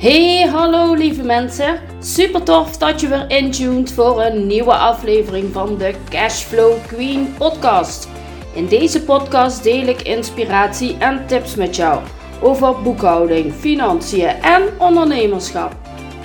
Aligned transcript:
Hey, 0.00 0.48
hallo 0.48 0.94
lieve 0.94 1.22
mensen. 1.22 1.80
Super 1.98 2.42
tof 2.42 2.76
dat 2.76 3.00
je 3.00 3.08
weer 3.08 3.30
intuned 3.30 3.92
voor 3.92 4.22
een 4.22 4.46
nieuwe 4.46 4.74
aflevering 4.74 5.52
van 5.52 5.78
de 5.78 5.94
Cashflow 6.08 6.72
Queen 6.86 7.34
podcast. 7.38 8.08
In 8.54 8.66
deze 8.66 9.02
podcast 9.02 9.62
deel 9.62 9.86
ik 9.86 10.02
inspiratie 10.02 10.96
en 10.98 11.26
tips 11.26 11.54
met 11.54 11.76
jou 11.76 12.00
over 12.42 12.82
boekhouding, 12.82 13.52
financiën 13.52 14.28
en 14.28 14.62
ondernemerschap. 14.78 15.76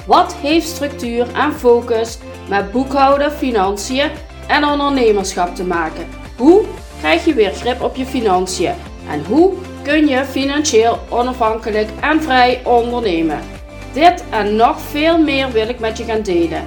Wat 0.08 0.36
heeft 0.36 0.68
structuur 0.68 1.34
en 1.34 1.54
focus 1.54 2.18
met 2.50 2.72
boekhouden, 2.72 3.32
financiën 3.32 4.10
en 4.48 4.66
ondernemerschap 4.66 5.56
te 5.56 5.64
maken? 5.64 6.08
Hoe 6.38 6.66
krijg 7.00 7.26
je 7.26 7.34
weer 7.34 7.54
grip 7.54 7.82
op 7.82 7.96
je 7.96 8.06
financiën? 8.06 8.74
En 9.10 9.26
hoe 9.26 9.54
kun 9.82 10.08
je 10.08 10.26
financieel 10.26 11.00
onafhankelijk 11.10 11.90
en 12.02 12.22
vrij 12.22 12.62
ondernemen? 12.64 13.55
Dit 13.96 14.30
en 14.30 14.56
nog 14.56 14.80
veel 14.80 15.18
meer 15.18 15.52
wil 15.52 15.70
ik 15.70 15.80
met 15.80 15.98
je 15.98 16.04
gaan 16.04 16.22
delen. 16.22 16.64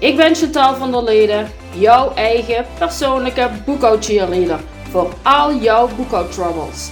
Ik 0.00 0.16
ben 0.16 0.34
Chantal 0.34 0.74
van 0.74 0.92
der 0.92 1.02
Leden, 1.02 1.50
jouw 1.74 2.14
eigen 2.14 2.66
persoonlijke 2.78 3.50
boekhoudcheerleader 3.64 4.60
voor 4.90 5.12
al 5.22 5.54
jouw 5.54 5.88
boekhoudtroubles. 5.96 6.90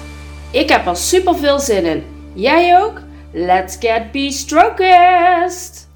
Ik 0.52 0.68
heb 0.68 0.86
er 0.86 0.96
super 0.96 1.36
veel 1.36 1.58
zin 1.58 1.84
in. 1.84 2.30
Jij 2.34 2.82
ook? 2.82 3.00
Let's 3.32 3.76
get 3.80 4.12
be-strokest! 4.12 5.88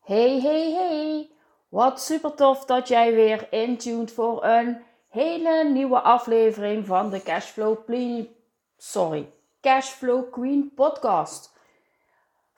Hey, 0.00 0.40
hey, 0.40 0.72
hey! 0.72 1.30
Wat 1.68 2.00
super 2.00 2.34
tof 2.34 2.64
dat 2.64 2.88
jij 2.88 3.14
weer 3.14 3.46
intuned 3.50 4.12
voor 4.12 4.44
een 4.44 4.76
hele 5.08 5.70
nieuwe 5.72 6.00
aflevering 6.00 6.86
van 6.86 7.10
de 7.10 7.22
Cashflow 7.22 7.84
Queen. 7.84 8.28
Sorry, 8.76 9.34
Cashflow 9.66 10.30
Queen 10.30 10.72
podcast. 10.74 11.52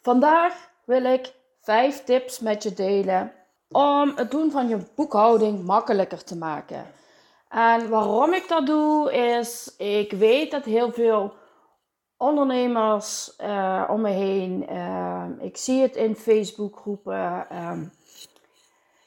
Vandaag 0.01 0.70
wil 0.84 1.05
ik 1.05 1.33
5 1.61 2.05
tips 2.05 2.39
met 2.39 2.62
je 2.62 2.73
delen 2.73 3.33
om 3.70 4.12
het 4.17 4.31
doen 4.31 4.51
van 4.51 4.69
je 4.69 4.78
boekhouding 4.95 5.64
makkelijker 5.64 6.25
te 6.25 6.36
maken. 6.36 6.86
En 7.48 7.89
waarom 7.89 8.33
ik 8.33 8.48
dat 8.48 8.67
doe 8.67 9.12
is, 9.12 9.75
ik 9.77 10.12
weet 10.12 10.51
dat 10.51 10.64
heel 10.64 10.92
veel 10.92 11.34
ondernemers 12.17 13.36
uh, 13.41 13.84
om 13.91 14.01
me 14.01 14.11
heen, 14.11 14.67
uh, 14.70 15.25
ik 15.41 15.56
zie 15.56 15.83
het 15.83 15.97
in 15.97 16.17
Facebookgroepen, 16.17 17.47
uh, 17.53 17.79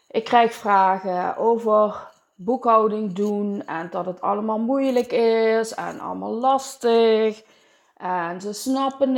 ik 0.08 0.24
krijg 0.24 0.54
vragen 0.54 1.38
over 1.38 2.10
boekhouding 2.36 3.14
doen 3.14 3.66
en 3.66 3.90
dat 3.90 4.06
het 4.06 4.22
allemaal 4.22 4.60
moeilijk 4.60 5.12
is 5.12 5.74
en 5.74 6.00
allemaal 6.00 6.34
lastig. 6.34 7.44
En 8.02 8.42
ze 8.42 8.54
snappen 8.54 9.16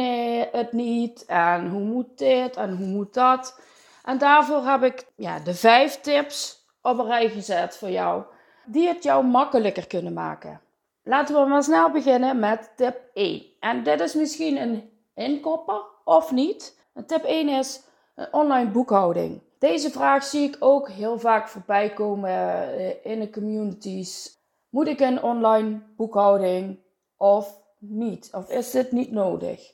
het 0.52 0.72
niet 0.72 1.26
en 1.26 1.70
hoe 1.70 1.82
moet 1.82 2.18
dit 2.18 2.56
en 2.56 2.78
hoe 2.78 2.88
moet 2.88 3.14
dat. 3.14 3.60
En 4.04 4.18
daarvoor 4.18 4.66
heb 4.66 4.84
ik 4.84 5.06
ja, 5.16 5.40
de 5.40 5.54
vijf 5.54 6.02
tips 6.02 6.66
op 6.82 7.00
een 7.00 7.06
rij 7.06 7.30
gezet 7.30 7.78
voor 7.78 7.90
jou, 7.90 8.24
die 8.66 8.88
het 8.88 9.04
jou 9.04 9.26
makkelijker 9.26 9.88
kunnen 9.88 10.14
maken. 10.14 10.62
Laten 11.04 11.36
we 11.36 11.50
maar 11.50 11.64
snel 11.64 11.92
beginnen 11.92 12.40
met 12.40 12.72
tip 12.76 13.02
1. 13.14 13.44
En 13.60 13.84
dit 13.84 14.00
is 14.00 14.14
misschien 14.14 14.58
een 14.58 14.90
inkopper 15.16 15.82
of 16.04 16.32
niet. 16.32 16.80
tip 17.08 17.24
1 17.24 17.50
is 17.50 17.82
een 18.16 18.28
online 18.32 18.70
boekhouding. 18.70 19.42
Deze 19.60 19.92
vraag 19.92 20.24
zie 20.24 20.48
ik 20.48 20.56
ook 20.60 20.90
heel 20.90 21.20
vaak 21.20 21.48
voorbij 21.48 21.94
komen 21.94 22.30
eh, 22.30 23.12
in 23.12 23.20
de 23.20 23.30
communities. 23.30 24.38
Moet 24.70 24.88
ik 24.88 25.00
een 25.00 25.24
online 25.24 25.82
boekhouding 25.96 26.80
of 27.18 27.62
niet? 27.90 28.30
Of 28.34 28.50
is 28.50 28.72
dit 28.72 28.92
niet 28.92 29.12
nodig? 29.12 29.74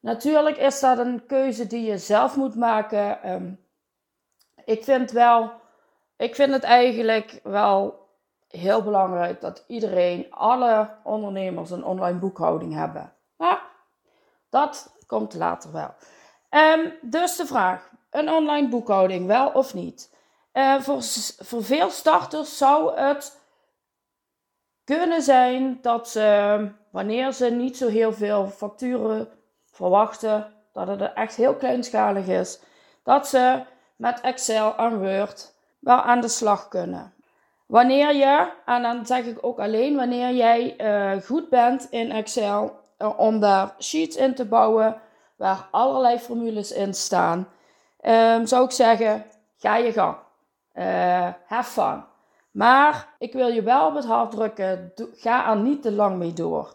Natuurlijk 0.00 0.56
is 0.56 0.80
dat 0.80 0.98
een 0.98 1.26
keuze 1.26 1.66
die 1.66 1.84
je 1.84 1.98
zelf 1.98 2.36
moet 2.36 2.54
maken. 2.54 3.22
Ehm, 3.22 3.52
ik 4.64 4.84
vind 4.84 5.10
wel, 5.10 5.52
ik 6.16 6.34
vind 6.34 6.52
het 6.52 6.62
eigenlijk 6.62 7.40
wel 7.42 8.08
heel 8.48 8.82
belangrijk 8.82 9.40
dat 9.40 9.64
iedereen, 9.66 10.26
alle 10.30 10.90
ondernemers, 11.02 11.70
een 11.70 11.84
online 11.84 12.18
boekhouding 12.18 12.74
hebben. 12.74 13.12
Maar 13.36 13.62
dat 14.50 14.94
komt 15.06 15.34
later 15.34 15.72
wel. 15.72 15.94
Um, 16.50 16.92
dus 17.00 17.36
de 17.36 17.46
vraag: 17.46 17.90
een 18.10 18.30
online 18.30 18.68
boekhouding, 18.68 19.26
wel 19.26 19.48
of 19.48 19.74
niet? 19.74 20.14
Uh, 20.52 20.80
voor, 20.80 21.02
voor 21.38 21.64
veel 21.64 21.90
starters 21.90 22.56
zou 22.56 23.00
het 23.00 23.40
kunnen 24.96 25.22
zijn 25.22 25.78
dat 25.82 26.08
ze, 26.08 26.68
wanneer 26.90 27.32
ze 27.32 27.50
niet 27.50 27.76
zo 27.76 27.88
heel 27.88 28.12
veel 28.12 28.46
facturen 28.46 29.28
verwachten, 29.70 30.52
dat 30.72 30.86
het 30.86 31.12
echt 31.14 31.34
heel 31.34 31.54
kleinschalig 31.54 32.26
is, 32.26 32.60
dat 33.02 33.28
ze 33.28 33.62
met 33.96 34.20
Excel 34.20 34.76
en 34.76 34.98
Word 34.98 35.54
wel 35.78 36.00
aan 36.00 36.20
de 36.20 36.28
slag 36.28 36.68
kunnen. 36.68 37.12
Wanneer 37.66 38.14
je, 38.14 38.52
en 38.64 38.82
dan 38.82 39.06
zeg 39.06 39.24
ik 39.24 39.38
ook 39.40 39.58
alleen 39.58 39.96
wanneer 39.96 40.30
jij 40.34 40.74
uh, 40.78 41.22
goed 41.22 41.48
bent 41.48 41.86
in 41.90 42.12
Excel 42.12 42.80
uh, 42.98 43.18
om 43.18 43.40
daar 43.40 43.74
sheets 43.78 44.16
in 44.16 44.34
te 44.34 44.44
bouwen 44.44 45.00
waar 45.36 45.68
allerlei 45.70 46.18
formules 46.18 46.72
in 46.72 46.94
staan, 46.94 47.48
um, 48.04 48.46
zou 48.46 48.64
ik 48.64 48.70
zeggen: 48.70 49.24
ga 49.58 49.76
je 49.76 49.92
gang. 49.92 50.16
Uh, 50.74 51.28
have 51.46 51.70
fun. 51.70 52.11
Maar 52.52 53.14
ik 53.18 53.32
wil 53.32 53.48
je 53.48 53.62
wel 53.62 53.86
op 53.86 53.94
het 53.94 54.04
hart 54.04 54.30
drukken, 54.30 54.92
ga 55.14 55.50
er 55.50 55.56
niet 55.56 55.82
te 55.82 55.92
lang 55.92 56.16
mee 56.16 56.32
door. 56.32 56.74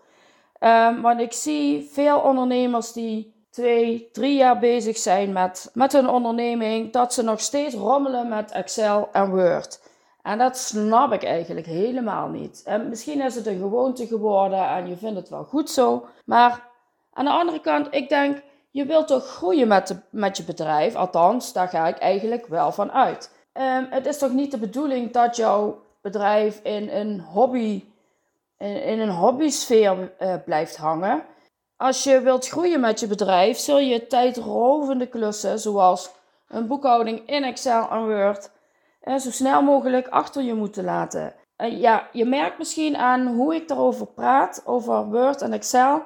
Um, 0.60 1.02
want 1.02 1.20
ik 1.20 1.34
zie 1.34 1.90
veel 1.92 2.20
ondernemers 2.20 2.94
die 2.94 3.36
twee, 3.50 4.10
drie 4.12 4.36
jaar 4.36 4.60
bezig 4.60 4.98
zijn 4.98 5.34
met, 5.34 5.70
met 5.74 5.92
hun 5.92 6.10
onderneming, 6.10 6.94
dat 6.94 7.14
ze 7.14 7.24
nog 7.24 7.40
steeds 7.40 7.76
rommelen 7.76 8.30
met 8.30 8.52
Excel 8.52 9.10
en 9.12 9.30
Word. 9.30 9.82
En 10.22 10.38
dat 10.38 10.58
snap 10.58 11.14
ik 11.14 11.24
eigenlijk 11.24 11.66
helemaal 11.66 12.28
niet. 12.28 12.62
En 12.66 12.90
misschien 12.90 13.22
is 13.22 13.36
het 13.36 13.48
een 13.48 13.60
gewoonte 13.60 14.08
geworden 14.08 14.70
en 14.70 14.88
je 14.88 14.98
vindt 14.98 15.18
het 15.18 15.30
wel 15.30 15.44
goed 15.44 15.70
zo. 15.70 16.06
Maar 16.26 16.68
aan 17.14 17.26
de 17.26 17.32
andere 17.32 17.60
kant, 17.60 17.88
ik 17.92 18.10
denk, 18.10 18.42
je 18.72 18.86
wilt 18.86 19.08
toch 19.08 19.26
groeien 19.26 19.68
met, 19.68 19.88
de, 19.88 19.98
met 20.10 20.38
je 20.38 20.44
bedrijf? 20.44 20.96
Althans, 20.96 21.54
daar 21.54 21.68
ga 21.68 21.88
ik 21.88 21.98
eigenlijk 21.98 22.48
wel 22.48 22.72
van 22.72 22.92
uit. 22.92 23.32
Um, 23.60 23.88
het 23.90 24.06
is 24.06 24.18
toch 24.18 24.32
niet 24.32 24.52
de 24.52 24.58
bedoeling 24.58 25.12
dat 25.12 25.36
jouw 25.36 25.82
bedrijf 26.02 26.60
in 26.64 26.90
een 26.90 27.20
hobby, 27.20 27.84
in, 28.58 29.00
een 29.00 29.10
hobbysfeer 29.10 30.14
uh, 30.20 30.34
blijft 30.46 30.78
hangen? 30.78 31.24
Als 31.78 32.04
je 32.04 32.22
wilt 32.22 32.48
groeien 32.48 32.80
met 32.80 33.00
je 33.00 33.08
bedrijf, 33.08 33.58
zul 33.58 33.80
je 33.80 34.08
tijdrovende 34.08 35.08
klussen 35.08 35.60
zoals 35.60 36.10
een 36.48 36.68
boekhouding 36.68 37.28
in 37.30 37.44
Excel 37.44 37.90
en 37.90 38.06
Word 38.06 38.50
uh, 39.08 39.18
zo 39.18 39.32
snel 39.32 39.62
mogelijk 39.62 40.08
achter 40.08 40.44
je 40.44 40.54
moeten 40.54 40.84
laten. 40.84 41.34
Ja, 41.58 42.08
je 42.12 42.26
merkt 42.26 42.58
misschien 42.58 42.98
aan 42.98 43.28
hoe 43.28 43.56
ik 43.56 43.70
erover 43.70 44.06
praat, 44.06 44.62
over 44.66 45.06
Word 45.06 45.42
en 45.42 45.54
Excel, 45.54 46.04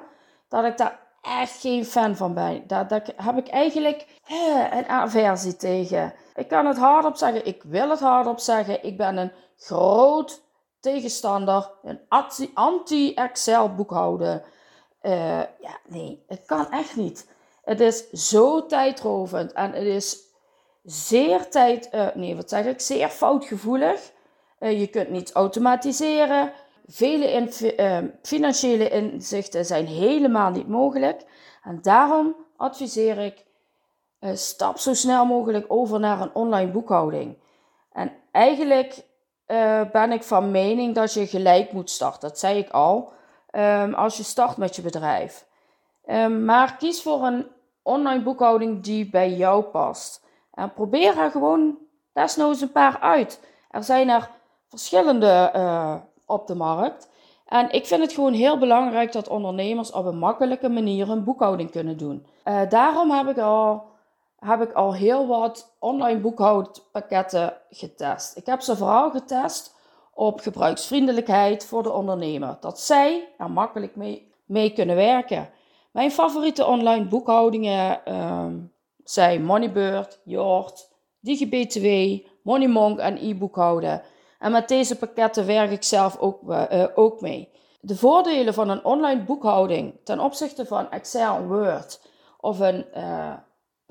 dat 0.48 0.64
ik 0.64 0.76
daar 0.76 0.98
echt 1.20 1.60
geen 1.60 1.84
fan 1.84 2.16
van 2.16 2.34
ben. 2.34 2.66
Daar, 2.66 2.88
daar 2.88 3.02
heb 3.16 3.36
ik 3.36 3.48
eigenlijk 3.48 4.06
uh, 4.30 4.66
een 4.70 4.88
aversie 4.88 5.56
tegen. 5.56 6.14
Ik 6.34 6.48
kan 6.48 6.66
het 6.66 6.78
hardop 6.78 7.16
zeggen, 7.16 7.46
ik 7.46 7.62
wil 7.62 7.90
het 7.90 8.00
hardop 8.00 8.38
zeggen. 8.38 8.84
Ik 8.84 8.96
ben 8.96 9.16
een 9.16 9.32
groot 9.56 10.42
tegenstander, 10.80 11.70
een 11.82 12.00
anti-Excel 12.54 13.74
boekhouden. 13.74 14.42
Uh, 15.02 15.38
ja, 15.38 15.78
nee, 15.88 16.24
het 16.26 16.42
kan 16.46 16.70
echt 16.70 16.96
niet. 16.96 17.28
Het 17.64 17.80
is 17.80 18.10
zo 18.10 18.66
tijdrovend 18.66 19.52
en 19.52 19.72
het 19.72 19.84
is 19.84 20.18
zeer 20.82 21.48
tijd, 21.48 21.88
uh, 21.94 22.06
nee, 22.14 22.36
wat 22.36 22.48
zeg 22.48 22.64
ik, 22.64 22.80
zeer 22.80 23.08
foutgevoelig. 23.08 24.12
Uh, 24.60 24.80
je 24.80 24.86
kunt 24.86 25.10
niet 25.10 25.32
automatiseren. 25.32 26.52
Vele 26.86 27.30
in, 27.30 27.52
financiële 28.22 28.88
inzichten 28.88 29.64
zijn 29.64 29.86
helemaal 29.86 30.50
niet 30.50 30.68
mogelijk. 30.68 31.24
En 31.62 31.78
daarom 31.82 32.36
adviseer 32.56 33.18
ik 33.18 33.44
stap 34.22 34.78
zo 34.78 34.94
snel 34.94 35.26
mogelijk 35.26 35.64
over 35.68 36.00
naar 36.00 36.20
een 36.20 36.34
online 36.34 36.70
boekhouding. 36.70 37.36
En 37.92 38.12
eigenlijk 38.30 39.04
uh, 39.46 39.80
ben 39.92 40.12
ik 40.12 40.22
van 40.22 40.50
mening 40.50 40.94
dat 40.94 41.12
je 41.12 41.26
gelijk 41.26 41.72
moet 41.72 41.90
starten. 41.90 42.28
Dat 42.28 42.38
zei 42.38 42.58
ik 42.58 42.70
al. 42.70 43.12
Um, 43.54 43.94
als 43.94 44.16
je 44.16 44.22
start 44.22 44.56
met 44.56 44.76
je 44.76 44.82
bedrijf. 44.82 45.46
Um, 46.06 46.44
maar 46.44 46.76
kies 46.76 47.02
voor 47.02 47.26
een 47.26 47.46
online 47.82 48.22
boekhouding 48.22 48.82
die 48.82 49.10
bij 49.10 49.30
jou 49.32 49.62
past. 49.62 50.24
En 50.54 50.72
probeer 50.72 51.18
er 51.18 51.30
gewoon 51.30 51.78
desnoods 52.12 52.60
een 52.60 52.72
paar 52.72 52.98
uit. 53.00 53.40
Er 53.70 53.84
zijn 53.84 54.08
er 54.08 54.30
verschillende 54.68 55.52
uh, 55.56 55.94
op 56.26 56.46
de 56.46 56.54
markt. 56.54 57.08
En 57.46 57.70
ik 57.70 57.86
vind 57.86 58.00
het 58.00 58.12
gewoon 58.12 58.32
heel 58.32 58.58
belangrijk 58.58 59.12
dat 59.12 59.28
ondernemers 59.28 59.92
op 59.92 60.04
een 60.04 60.18
makkelijke 60.18 60.68
manier 60.68 61.10
een 61.10 61.24
boekhouding 61.24 61.70
kunnen 61.70 61.96
doen. 61.96 62.26
Daarom 62.68 63.10
heb 63.10 63.28
ik 63.28 63.38
al 63.38 63.84
heb 64.44 64.62
ik 64.62 64.72
al 64.72 64.94
heel 64.94 65.26
wat 65.26 65.74
online 65.78 66.20
boekhoudpakketten 66.20 67.56
getest. 67.70 68.36
Ik 68.36 68.46
heb 68.46 68.60
ze 68.60 68.76
vooral 68.76 69.10
getest 69.10 69.74
op 70.14 70.40
gebruiksvriendelijkheid 70.40 71.64
voor 71.64 71.82
de 71.82 71.92
ondernemer. 71.92 72.56
Dat 72.60 72.80
zij 72.80 73.28
er 73.38 73.50
makkelijk 73.50 73.96
mee, 74.44 74.72
kunnen 74.72 74.96
werken. 74.96 75.50
Mijn 75.90 76.10
favoriete 76.10 76.66
online 76.66 77.04
boekhoudingen 77.04 78.00
uh, 78.08 78.46
zijn 79.04 79.44
Moneybird, 79.44 80.20
Yord, 80.24 80.88
DigiBTW, 81.20 82.18
Moneymonk 82.42 82.98
en 82.98 83.16
e-boekhouden. 83.16 84.02
En 84.38 84.52
met 84.52 84.68
deze 84.68 84.98
pakketten 84.98 85.46
werk 85.46 85.70
ik 85.70 85.82
zelf 85.82 86.18
ook, 86.18 86.42
uh, 86.48 86.84
ook 86.94 87.20
mee. 87.20 87.48
De 87.80 87.96
voordelen 87.96 88.54
van 88.54 88.68
een 88.68 88.84
online 88.84 89.24
boekhouding 89.24 89.94
ten 90.04 90.20
opzichte 90.20 90.66
van 90.66 90.90
Excel 90.90 91.42
Word 91.42 92.00
of 92.40 92.58
een 92.58 92.86
uh, 92.96 93.32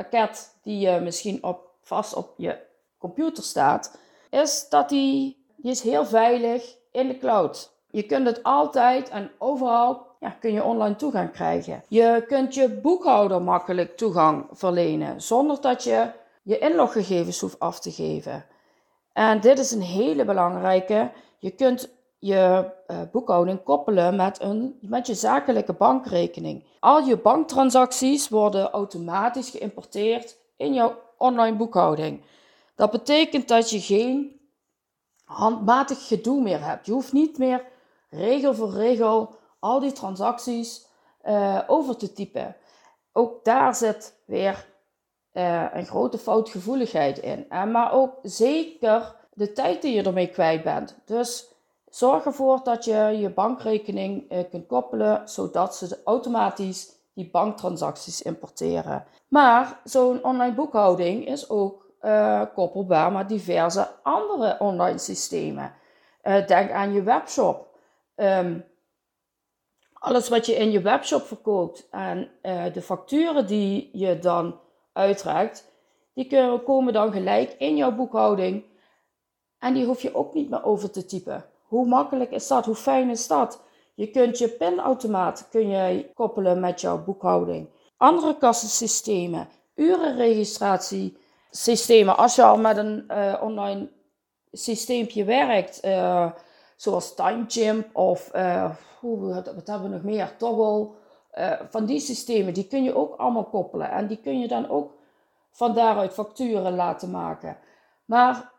pakket 0.01 0.55
die 0.63 0.79
je 0.79 0.99
misschien 0.99 1.43
op, 1.43 1.69
vast 1.81 2.13
op 2.13 2.33
je 2.37 2.57
computer 2.97 3.43
staat, 3.43 3.97
is 4.29 4.69
dat 4.69 4.89
die, 4.89 5.45
is 5.61 5.81
heel 5.81 6.05
veilig 6.05 6.75
in 6.91 7.07
de 7.07 7.17
cloud. 7.17 7.71
Je 7.89 8.03
kunt 8.03 8.27
het 8.27 8.43
altijd 8.43 9.09
en 9.09 9.31
overal 9.37 10.09
ja, 10.21 10.29
kun 10.29 10.53
je 10.53 10.63
online 10.63 10.95
toegang 10.95 11.31
krijgen. 11.31 11.83
Je 11.87 12.23
kunt 12.27 12.53
je 12.53 12.69
boekhouder 12.69 13.41
makkelijk 13.41 13.97
toegang 13.97 14.45
verlenen 14.51 15.21
zonder 15.21 15.61
dat 15.61 15.83
je 15.83 16.09
je 16.43 16.57
inloggegevens 16.57 17.39
hoeft 17.39 17.59
af 17.59 17.79
te 17.79 17.91
geven. 17.91 18.45
En 19.13 19.41
dit 19.41 19.59
is 19.59 19.71
een 19.71 19.81
hele 19.81 20.25
belangrijke. 20.25 21.11
Je 21.37 21.51
kunt 21.51 21.89
je 22.21 22.71
uh, 22.87 23.01
boekhouding 23.11 23.63
koppelen 23.63 24.15
met, 24.15 24.41
een, 24.41 24.77
met 24.81 25.07
je 25.07 25.13
zakelijke 25.13 25.73
bankrekening. 25.73 26.65
Al 26.79 26.99
je 26.99 27.17
banktransacties 27.17 28.29
worden 28.29 28.71
automatisch 28.71 29.49
geïmporteerd 29.49 30.37
in 30.57 30.73
jouw 30.73 30.99
online 31.17 31.57
boekhouding. 31.57 32.21
Dat 32.75 32.91
betekent 32.91 33.47
dat 33.47 33.69
je 33.69 33.79
geen 33.79 34.39
handmatig 35.23 36.07
gedoe 36.07 36.41
meer 36.41 36.65
hebt. 36.65 36.85
Je 36.85 36.91
hoeft 36.91 37.13
niet 37.13 37.37
meer 37.37 37.65
regel 38.09 38.53
voor 38.53 38.71
regel 38.71 39.35
al 39.59 39.79
die 39.79 39.91
transacties 39.91 40.85
uh, 41.27 41.59
over 41.67 41.97
te 41.97 42.13
typen. 42.13 42.55
Ook 43.11 43.43
daar 43.43 43.75
zit 43.75 44.15
weer 44.25 44.67
uh, 45.33 45.65
een 45.73 45.85
grote 45.85 46.17
foutgevoeligheid 46.17 47.17
in. 47.17 47.49
En 47.49 47.71
maar 47.71 47.91
ook 47.91 48.19
zeker 48.21 49.15
de 49.33 49.53
tijd 49.53 49.81
die 49.81 49.93
je 49.93 50.03
ermee 50.03 50.29
kwijt 50.29 50.63
bent. 50.63 50.97
Dus 51.05 51.50
zorg 51.91 52.25
ervoor 52.25 52.63
dat 52.63 52.85
je 52.85 52.95
je 53.19 53.29
bankrekening 53.29 54.31
uh, 54.31 54.39
kunt 54.49 54.67
koppelen, 54.67 55.29
zodat 55.29 55.75
ze 55.75 55.99
automatisch 56.05 56.89
die 57.13 57.29
banktransacties 57.29 58.21
importeren. 58.21 59.05
Maar 59.27 59.79
zo'n 59.83 60.23
online 60.23 60.53
boekhouding 60.53 61.27
is 61.27 61.49
ook 61.49 61.85
uh, 62.01 62.41
koppelbaar 62.53 63.11
met 63.11 63.29
diverse 63.29 63.87
andere 64.03 64.55
online 64.59 64.97
systemen. 64.97 65.73
denk 66.47 66.71
aan 66.71 66.93
je 66.93 67.03
webshop. 67.03 67.67
Um, 68.15 68.65
alles 69.93 70.29
wat 70.29 70.45
je 70.45 70.55
in 70.55 70.71
je 70.71 70.81
webshop 70.81 71.21
verkoopt 71.21 71.87
en 71.89 72.29
de 72.73 72.81
facturen 72.81 73.47
die 73.47 73.89
je 73.93 74.19
dan 74.19 74.59
uitreikt, 74.93 75.71
die 76.13 76.59
komen 76.63 76.93
dan 76.93 77.11
gelijk 77.11 77.55
in 77.57 77.75
jouw 77.75 77.91
boekhouding. 77.91 78.63
En 79.59 79.73
die 79.73 79.85
hoef 79.85 80.01
je 80.01 80.15
ook 80.15 80.33
niet 80.33 80.49
meer 80.49 80.63
over 80.63 80.91
te 80.91 81.05
typen. 81.05 81.45
Hoe 81.71 81.85
makkelijk 81.85 82.31
is 82.31 82.47
dat? 82.47 82.65
Hoe 82.65 82.75
fijn 82.75 83.09
is 83.09 83.27
dat? 83.27 83.61
Je 83.93 84.07
kunt 84.07 84.37
je 84.37 84.49
pinautomaat 84.49 85.47
kun 85.49 85.69
je 85.69 86.11
koppelen 86.13 86.59
met 86.59 86.81
jouw 86.81 87.03
boekhouding. 87.03 87.69
Andere 87.97 88.37
kassensystemen, 88.37 89.47
urenregistratiesystemen. 89.75 92.17
Als 92.17 92.35
je 92.35 92.43
al 92.43 92.57
met 92.57 92.77
een 92.77 93.05
uh, 93.07 93.33
online 93.41 93.89
systeempje 94.51 95.23
werkt, 95.23 95.85
uh, 95.85 96.31
zoals 96.75 97.15
TimeGym 97.15 97.85
of 97.93 98.35
uh, 98.35 98.71
wat 99.01 99.67
hebben 99.67 99.89
we 99.89 99.95
nog 99.95 100.03
meer? 100.03 100.37
Toggle. 100.37 100.89
Van 101.69 101.85
die 101.85 101.99
systemen, 101.99 102.53
die 102.53 102.67
kun 102.67 102.83
je 102.83 102.95
ook 102.95 103.15
allemaal 103.15 103.45
koppelen. 103.45 103.91
En 103.91 104.07
die 104.07 104.17
kun 104.17 104.39
je 104.39 104.47
dan 104.47 104.69
ook 104.69 104.93
van 105.51 105.73
daaruit 105.73 106.13
facturen 106.13 106.75
laten 106.75 107.11
maken. 107.11 107.57
Maar 108.05 108.51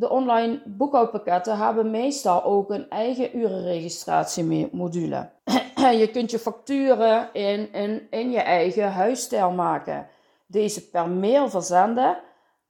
de 0.00 0.10
online 0.10 0.62
boekhoudpakketten 0.64 1.58
hebben 1.58 1.90
meestal 1.90 2.44
ook 2.44 2.70
een 2.70 2.90
eigen 2.90 3.36
urenregistratiemodule. 3.36 5.30
je 6.00 6.08
kunt 6.12 6.30
je 6.30 6.38
facturen 6.38 7.28
in, 7.32 7.72
in, 7.72 8.06
in 8.10 8.30
je 8.30 8.40
eigen 8.40 8.92
huisstijl 8.92 9.50
maken. 9.50 10.08
Deze 10.46 10.88
per 10.88 11.08
mail 11.08 11.48
verzenden 11.48 12.18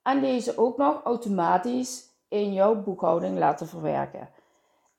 en 0.02 0.20
deze 0.20 0.58
ook 0.58 0.76
nog 0.76 1.00
automatisch 1.04 2.04
in 2.28 2.52
jouw 2.52 2.82
boekhouding 2.82 3.38
laten 3.38 3.66
verwerken. 3.68 4.28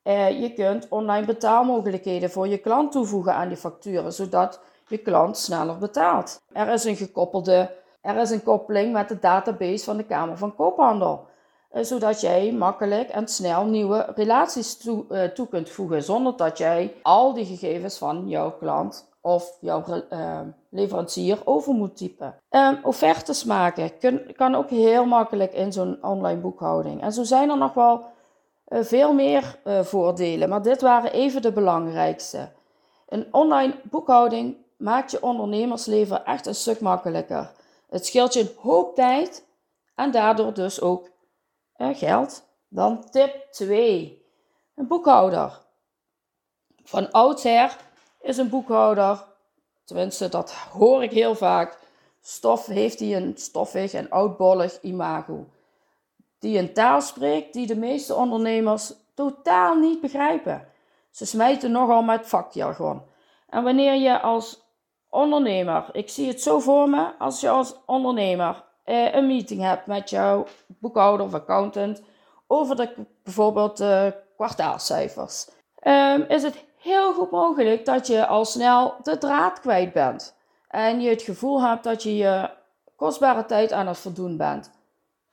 Uh, 0.03 0.41
je 0.41 0.53
kunt 0.53 0.87
online 0.89 1.25
betaalmogelijkheden 1.25 2.31
voor 2.31 2.47
je 2.47 2.57
klant 2.57 2.91
toevoegen 2.91 3.33
aan 3.33 3.47
die 3.47 3.57
facturen, 3.57 4.13
zodat 4.13 4.59
je 4.87 4.97
klant 4.97 5.37
sneller 5.37 5.77
betaalt. 5.77 6.41
Er 6.53 6.67
is 6.67 6.83
een 6.83 6.95
gekoppelde, 6.95 7.71
er 8.01 8.17
is 8.17 8.29
een 8.29 8.43
koppeling 8.43 8.93
met 8.93 9.09
de 9.09 9.19
database 9.19 9.83
van 9.83 9.97
de 9.97 10.03
Kamer 10.03 10.37
van 10.37 10.55
Koophandel, 10.55 11.29
zodat 11.73 12.21
jij 12.21 12.51
makkelijk 12.51 13.09
en 13.09 13.27
snel 13.27 13.65
nieuwe 13.65 14.07
relaties 14.15 14.77
toe, 14.77 15.05
uh, 15.09 15.23
toe, 15.23 15.47
kunt 15.47 15.69
voegen, 15.69 16.03
zonder 16.03 16.37
dat 16.37 16.57
jij 16.57 16.93
al 17.01 17.33
die 17.33 17.45
gegevens 17.45 17.97
van 17.97 18.27
jouw 18.27 18.51
klant 18.51 19.09
of 19.21 19.57
jouw 19.59 19.83
leverancier 20.69 21.39
over 21.43 21.73
moet 21.73 21.97
typen. 21.97 22.35
Um, 22.49 22.79
offertes 22.83 23.43
maken 23.43 23.91
kan 24.35 24.55
ook 24.55 24.69
heel 24.69 25.05
makkelijk 25.05 25.53
in 25.53 25.73
zo'n 25.73 26.03
online 26.03 26.39
boekhouding. 26.39 27.01
En 27.01 27.11
zo 27.11 27.23
zijn 27.23 27.49
er 27.49 27.57
nog 27.57 27.73
wel 27.73 28.05
veel 28.65 29.13
meer 29.13 29.59
voordelen, 29.81 30.49
maar 30.49 30.61
dit 30.61 30.81
waren 30.81 31.11
even 31.11 31.41
de 31.41 31.51
belangrijkste. 31.51 32.49
Een 33.07 33.27
online 33.31 33.73
boekhouding 33.83 34.55
maakt 34.77 35.11
je 35.11 35.23
ondernemersleven 35.23 36.25
echt 36.25 36.45
een 36.45 36.55
stuk 36.55 36.79
makkelijker. 36.79 37.51
Het 37.89 38.05
scheelt 38.05 38.33
je 38.33 38.39
een 38.39 38.51
hoop 38.57 38.95
tijd 38.95 39.45
en 39.95 40.11
daardoor 40.11 40.53
dus 40.53 40.81
ook 40.81 41.09
geld. 41.93 42.43
Dan 42.67 43.09
tip 43.09 43.47
2. 43.51 44.25
Een 44.75 44.87
boekhouder. 44.87 45.59
Van 46.83 47.11
oudsher 47.11 47.77
is 48.21 48.37
een 48.37 48.49
boekhouder, 48.49 49.25
tenminste 49.83 50.29
dat 50.29 50.51
hoor 50.51 51.03
ik 51.03 51.11
heel 51.11 51.35
vaak, 51.35 51.77
stof, 52.21 52.65
heeft 52.65 52.99
hij 52.99 53.15
een 53.15 53.33
stoffig 53.37 53.93
en 53.93 54.09
oudbollig 54.09 54.81
imago 54.81 55.47
die 56.41 56.57
een 56.57 56.73
taal 56.73 57.01
spreekt 57.01 57.53
die 57.53 57.67
de 57.67 57.75
meeste 57.75 58.15
ondernemers 58.15 58.93
totaal 59.13 59.75
niet 59.75 60.01
begrijpen. 60.01 60.67
Ze 61.11 61.25
smijten 61.25 61.71
nogal 61.71 62.01
met 62.01 62.27
vakjargon. 62.27 63.01
En 63.49 63.63
wanneer 63.63 63.93
je 63.93 64.19
als 64.19 64.61
ondernemer, 65.09 65.89
ik 65.91 66.09
zie 66.09 66.27
het 66.27 66.41
zo 66.41 66.59
voor 66.59 66.89
me, 66.89 67.13
als 67.19 67.41
je 67.41 67.49
als 67.49 67.75
ondernemer 67.85 68.63
eh, 68.83 69.13
een 69.13 69.27
meeting 69.27 69.61
hebt 69.61 69.85
met 69.85 70.09
jouw 70.09 70.45
boekhouder 70.67 71.25
of 71.25 71.33
accountant 71.33 72.01
over 72.47 72.75
de, 72.75 72.93
bijvoorbeeld 73.23 73.77
de 73.77 74.13
kwartaalcijfers, 74.35 75.49
um, 75.83 76.25
is 76.27 76.43
het 76.43 76.65
heel 76.77 77.13
goed 77.13 77.31
mogelijk 77.31 77.85
dat 77.85 78.07
je 78.07 78.27
al 78.27 78.45
snel 78.45 78.95
de 79.03 79.17
draad 79.17 79.59
kwijt 79.59 79.93
bent. 79.93 80.35
En 80.67 81.01
je 81.01 81.09
het 81.09 81.21
gevoel 81.21 81.61
hebt 81.61 81.83
dat 81.83 82.03
je 82.03 82.15
je 82.15 82.49
kostbare 82.95 83.45
tijd 83.45 83.71
aan 83.71 83.87
het 83.87 83.97
verdoen 83.97 84.37
bent. 84.37 84.71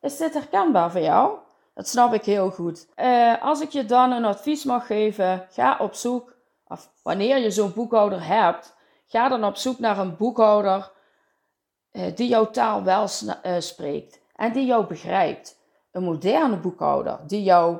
Is 0.00 0.16
dit 0.16 0.34
herkenbaar 0.34 0.90
voor 0.90 1.00
jou? 1.00 1.38
Dat 1.74 1.88
snap 1.88 2.14
ik 2.14 2.24
heel 2.24 2.50
goed. 2.50 2.88
Uh, 2.96 3.42
als 3.42 3.60
ik 3.60 3.70
je 3.70 3.84
dan 3.84 4.12
een 4.12 4.24
advies 4.24 4.64
mag 4.64 4.86
geven, 4.86 5.46
ga 5.50 5.76
op 5.80 5.94
zoek, 5.94 6.34
of 6.66 6.90
wanneer 7.02 7.38
je 7.38 7.50
zo'n 7.50 7.72
boekhouder 7.74 8.26
hebt, 8.26 8.76
ga 9.06 9.28
dan 9.28 9.44
op 9.44 9.56
zoek 9.56 9.78
naar 9.78 9.98
een 9.98 10.16
boekhouder 10.16 10.90
die 12.14 12.28
jouw 12.28 12.50
taal 12.50 12.82
wel 12.82 13.06
uh, 13.22 13.54
spreekt 13.58 14.20
en 14.36 14.52
die 14.52 14.66
jou 14.66 14.86
begrijpt. 14.86 15.58
Een 15.90 16.02
moderne 16.02 16.56
boekhouder 16.56 17.20
die 17.26 17.42
jou 17.42 17.78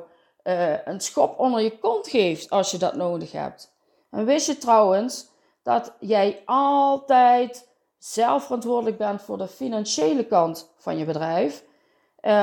een 0.85 1.01
schop 1.01 1.39
onder 1.39 1.61
je 1.61 1.79
kont 1.79 2.07
geeft 2.07 2.49
als 2.49 2.71
je 2.71 2.77
dat 2.77 2.95
nodig 2.95 3.31
hebt. 3.31 3.73
En 4.09 4.25
wist 4.25 4.47
je 4.47 4.57
trouwens 4.57 5.27
dat 5.63 5.93
jij 5.99 6.41
altijd 6.45 7.67
zelf 7.97 8.43
verantwoordelijk 8.43 8.97
bent 8.97 9.21
voor 9.21 9.37
de 9.37 9.47
financiële 9.47 10.25
kant 10.25 10.73
van 10.77 10.97
je 10.97 11.05
bedrijf? 11.05 11.63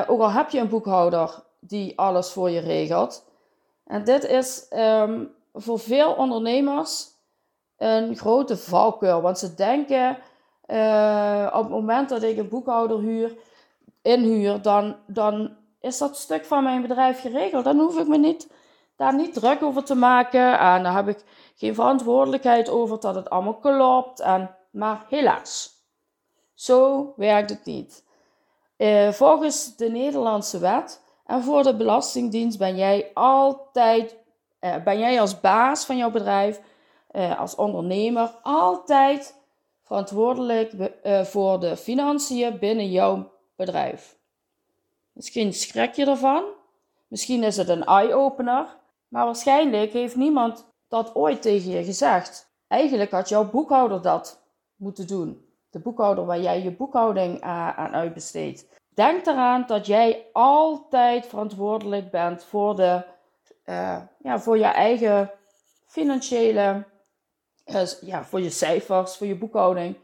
Ook 0.07 0.21
al 0.21 0.31
heb 0.31 0.51
je 0.51 0.59
een 0.59 0.69
boekhouder 0.69 1.45
die 1.61 1.99
alles 1.99 2.31
voor 2.31 2.51
je 2.51 2.61
regelt. 2.61 3.25
En 3.85 4.05
dit 4.05 4.25
is 4.25 4.67
um, 4.71 5.35
voor 5.55 5.79
veel 5.79 6.13
ondernemers 6.13 7.09
een 7.77 8.17
grote 8.17 8.57
valkuil. 8.57 9.21
Want 9.21 9.39
ze 9.39 9.55
denken 9.55 10.19
uh, 10.69 11.47
op 11.53 11.63
het 11.63 11.71
moment 11.71 12.09
dat 12.09 12.23
ik 12.23 12.37
een 12.37 12.49
boekhouder 12.49 12.99
huur, 12.99 13.37
inhuur, 14.03 14.63
dan, 14.63 14.97
dan 15.07 15.57
is 15.81 15.99
dat 15.99 16.17
stuk 16.17 16.45
van 16.45 16.63
mijn 16.63 16.83
bedrijf 16.83 17.21
geregeld. 17.21 17.65
Dan 17.65 17.79
hoef 17.79 17.99
ik 17.99 18.07
me 18.07 18.19
niet, 18.19 18.51
daar 18.97 19.15
niet 19.15 19.35
druk 19.35 19.63
over 19.63 19.85
te 19.85 19.95
maken. 19.95 20.59
En 20.59 20.83
dan 20.83 20.95
heb 20.95 21.09
ik 21.09 21.25
geen 21.55 21.75
verantwoordelijkheid 21.75 22.69
over 22.69 23.01
dat 23.01 23.15
het 23.15 23.31
allemaal 23.31 23.57
klopt. 23.57 24.21
En, 24.21 24.57
maar 24.71 25.05
helaas, 25.09 25.71
zo 26.55 27.13
werkt 27.17 27.51
het 27.51 27.65
niet. 27.65 28.05
Uh, 28.77 29.11
volgens 29.11 29.77
de 29.77 29.89
Nederlandse 29.89 30.59
wet 30.59 31.03
en 31.27 31.43
voor 31.43 31.63
de 31.63 31.77
Belastingdienst 31.77 32.59
ben 32.59 32.77
jij 32.77 33.11
altijd, 33.15 34.17
uh, 34.61 34.77
ben 34.85 34.99
jij 34.99 35.21
als 35.21 35.41
baas 35.41 35.85
van 35.85 35.97
jouw 35.97 36.11
bedrijf 36.11 36.61
als 37.39 37.55
ondernemer 37.55 38.31
altijd 38.43 39.36
verantwoordelijk 39.87 40.73
uh, 41.05 41.23
voor 41.23 41.61
de 41.61 41.77
financiën 41.77 42.59
binnen 42.59 42.91
jouw 42.91 43.33
bedrijf. 43.57 44.17
Misschien 45.13 45.53
schrik 45.53 45.95
je 45.95 46.07
ervan, 46.07 46.45
misschien 47.09 47.43
is 47.43 47.57
het 47.57 47.69
een 47.69 47.85
eye-opener, 47.85 48.77
maar 49.09 49.25
waarschijnlijk 49.25 49.93
heeft 49.93 50.17
niemand 50.17 50.67
dat 50.89 51.15
ooit 51.15 51.43
tegen 51.43 51.71
je 51.71 51.85
gezegd. 51.85 52.51
Eigenlijk 52.69 53.11
had 53.11 53.29
jouw 53.29 53.51
boekhouder 53.51 54.03
dat 54.03 54.43
moeten 54.77 55.07
doen. 55.07 55.45
De 55.71 55.79
boekhouder 55.79 56.25
waar 56.25 56.41
jij 56.41 56.63
je 56.63 56.71
boekhouding 56.71 57.41
aan 57.41 57.95
uitbesteedt. 57.95 58.67
Denk 58.95 59.27
eraan 59.27 59.65
dat 59.67 59.87
jij 59.87 60.27
altijd 60.33 61.27
verantwoordelijk 61.27 62.11
bent 62.11 62.45
voor, 62.45 62.77
de, 62.77 63.05
uh, 63.67 63.99
ja, 64.19 64.39
voor 64.39 64.59
je 64.59 64.65
eigen 64.65 65.31
financiële, 65.87 66.85
ja, 68.01 68.25
voor 68.25 68.41
je 68.41 68.51
cijfers, 68.51 69.17
voor 69.17 69.27
je 69.27 69.39
boekhouding. 69.39 69.97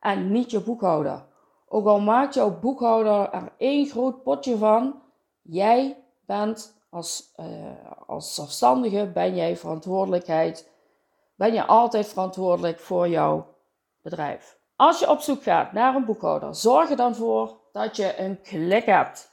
En 0.00 0.32
niet 0.32 0.50
je 0.50 0.60
boekhouder. 0.60 1.24
Ook 1.68 1.86
al 1.86 2.00
maakt 2.00 2.34
jouw 2.34 2.58
boekhouder 2.58 3.30
er 3.30 3.52
één 3.56 3.86
groot 3.86 4.22
potje 4.22 4.56
van, 4.56 5.02
jij 5.42 5.96
bent 6.26 6.82
als, 6.90 7.32
uh, 7.40 7.46
als 8.06 8.34
zelfstandige, 8.34 9.10
ben 9.14 9.34
jij 9.34 9.56
verantwoordelijkheid, 9.56 10.68
ben 11.34 11.52
je 11.52 11.64
altijd 11.64 12.08
verantwoordelijk 12.08 12.78
voor 12.78 13.08
jouw 13.08 13.46
bedrijf. 14.02 14.58
Als 14.76 14.98
je 14.98 15.10
op 15.10 15.20
zoek 15.20 15.42
gaat 15.42 15.72
naar 15.72 15.94
een 15.94 16.04
boekhouder, 16.04 16.54
zorg 16.54 16.90
er 16.90 16.96
dan 16.96 17.14
voor 17.14 17.56
dat 17.72 17.96
je 17.96 18.18
een 18.18 18.40
klik 18.40 18.84
hebt. 18.84 19.30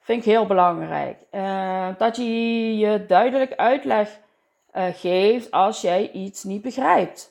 Vind 0.00 0.18
ik 0.18 0.32
heel 0.32 0.46
belangrijk. 0.46 1.26
Uh, 1.30 1.88
dat 1.98 2.16
je 2.16 2.76
je 2.76 3.06
duidelijk 3.06 3.54
uitleg 3.54 4.20
uh, 4.78 4.84
geeft 4.94 5.50
als 5.50 5.80
jij 5.80 6.10
iets 6.10 6.44
niet 6.44 6.62
begrijpt. 6.62 7.30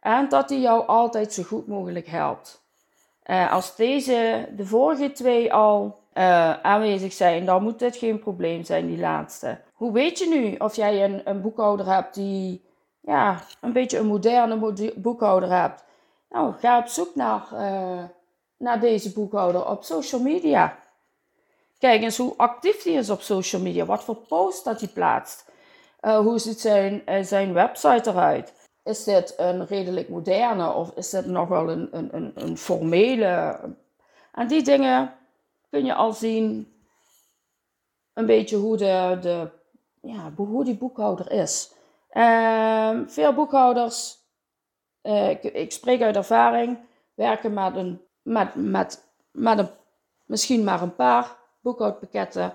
En 0.00 0.28
dat 0.28 0.48
hij 0.48 0.58
jou 0.58 0.86
altijd 0.86 1.32
zo 1.32 1.42
goed 1.42 1.66
mogelijk 1.66 2.06
helpt. 2.06 2.62
Uh, 3.26 3.52
als 3.52 3.76
deze, 3.76 4.48
de 4.56 4.66
vorige 4.66 5.12
twee 5.12 5.52
al 5.52 5.98
aanwezig 6.62 7.12
zijn, 7.12 7.44
dan 7.44 7.62
moet 7.62 7.78
dit 7.78 7.96
geen 7.96 8.18
probleem 8.18 8.64
zijn, 8.64 8.86
die 8.86 8.98
laatste. 8.98 9.60
Hoe 9.72 9.92
weet 9.92 10.18
je 10.18 10.28
nu 10.28 10.54
of 10.56 10.76
jij 10.76 11.04
een, 11.04 11.20
een 11.24 11.40
boekhouder 11.40 11.86
hebt 11.86 12.14
die 12.14 12.64
ja, 13.00 13.42
een 13.60 13.72
beetje 13.72 13.98
een 13.98 14.06
moderne 14.06 14.92
boekhouder 14.96 15.50
hebt? 15.52 15.84
Nou, 16.30 16.54
ga 16.58 16.78
op 16.78 16.86
zoek 16.86 17.14
naar 17.14 17.48
naar 18.58 18.80
deze 18.80 19.12
boekhouder 19.12 19.68
op 19.68 19.84
social 19.84 20.20
media. 20.20 20.78
Kijk 21.78 22.02
eens 22.02 22.16
hoe 22.16 22.34
actief 22.36 22.82
hij 22.82 22.92
is 22.92 23.10
op 23.10 23.20
social 23.20 23.62
media. 23.62 23.84
Wat 23.84 24.04
voor 24.04 24.16
post 24.16 24.64
dat 24.64 24.80
hij 24.80 24.88
plaatst. 24.88 25.46
Uh, 26.00 26.18
hoe 26.18 26.38
ziet 26.38 26.60
zijn, 26.60 27.02
uh, 27.08 27.22
zijn 27.22 27.52
website 27.52 28.10
eruit? 28.10 28.52
Is 28.84 29.04
dit 29.04 29.34
een 29.36 29.66
redelijk 29.66 30.08
moderne 30.08 30.72
of 30.72 30.90
is 30.94 31.10
dit 31.10 31.26
nog 31.26 31.48
wel 31.48 31.70
een, 31.70 31.88
een, 31.90 32.32
een, 32.34 32.56
formele? 32.56 33.60
En 34.32 34.46
die 34.48 34.62
dingen 34.62 35.14
kun 35.70 35.84
je 35.84 35.94
al 35.94 36.12
zien. 36.12 36.72
Een 38.12 38.26
beetje 38.26 38.56
hoe, 38.56 38.76
de, 38.76 39.18
de, 39.20 39.50
ja, 40.00 40.32
hoe 40.36 40.64
die 40.64 40.76
boekhouder 40.76 41.30
is. 41.32 41.72
Uh, 42.12 43.00
veel 43.06 43.34
boekhouders, 43.34 44.18
uh, 45.02 45.30
ik, 45.30 45.42
ik, 45.42 45.72
spreek 45.72 46.02
uit 46.02 46.16
ervaring, 46.16 46.78
werken 47.14 47.52
met 47.52 47.76
een 47.76 48.08
met, 48.28 48.54
met, 48.54 49.04
met 49.30 49.58
een, 49.58 49.68
misschien 50.24 50.64
maar 50.64 50.82
een 50.82 50.94
paar 50.94 51.36
boekhoudpakketten 51.60 52.54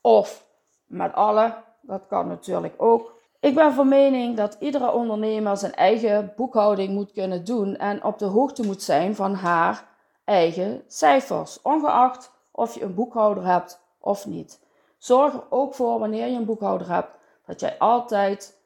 of 0.00 0.46
met 0.84 1.12
alle. 1.12 1.64
Dat 1.86 2.06
kan 2.08 2.28
natuurlijk 2.28 2.74
ook. 2.76 3.14
Ik 3.40 3.54
ben 3.54 3.72
van 3.72 3.88
mening 3.88 4.36
dat 4.36 4.56
iedere 4.60 4.92
ondernemer 4.92 5.56
zijn 5.56 5.74
eigen 5.74 6.32
boekhouding 6.36 6.94
moet 6.94 7.12
kunnen 7.12 7.44
doen 7.44 7.76
en 7.76 8.04
op 8.04 8.18
de 8.18 8.24
hoogte 8.24 8.66
moet 8.66 8.82
zijn 8.82 9.14
van 9.14 9.34
haar 9.34 9.84
eigen 10.24 10.82
cijfers, 10.86 11.62
ongeacht 11.62 12.32
of 12.50 12.74
je 12.74 12.82
een 12.82 12.94
boekhouder 12.94 13.44
hebt 13.44 13.80
of 13.98 14.26
niet. 14.26 14.60
Zorg 14.98 15.32
er 15.34 15.42
ook 15.48 15.74
voor 15.74 15.98
wanneer 15.98 16.26
je 16.26 16.36
een 16.36 16.44
boekhouder 16.44 16.90
hebt 16.90 17.10
dat 17.46 17.60
jij 17.60 17.78
altijd 17.78 18.58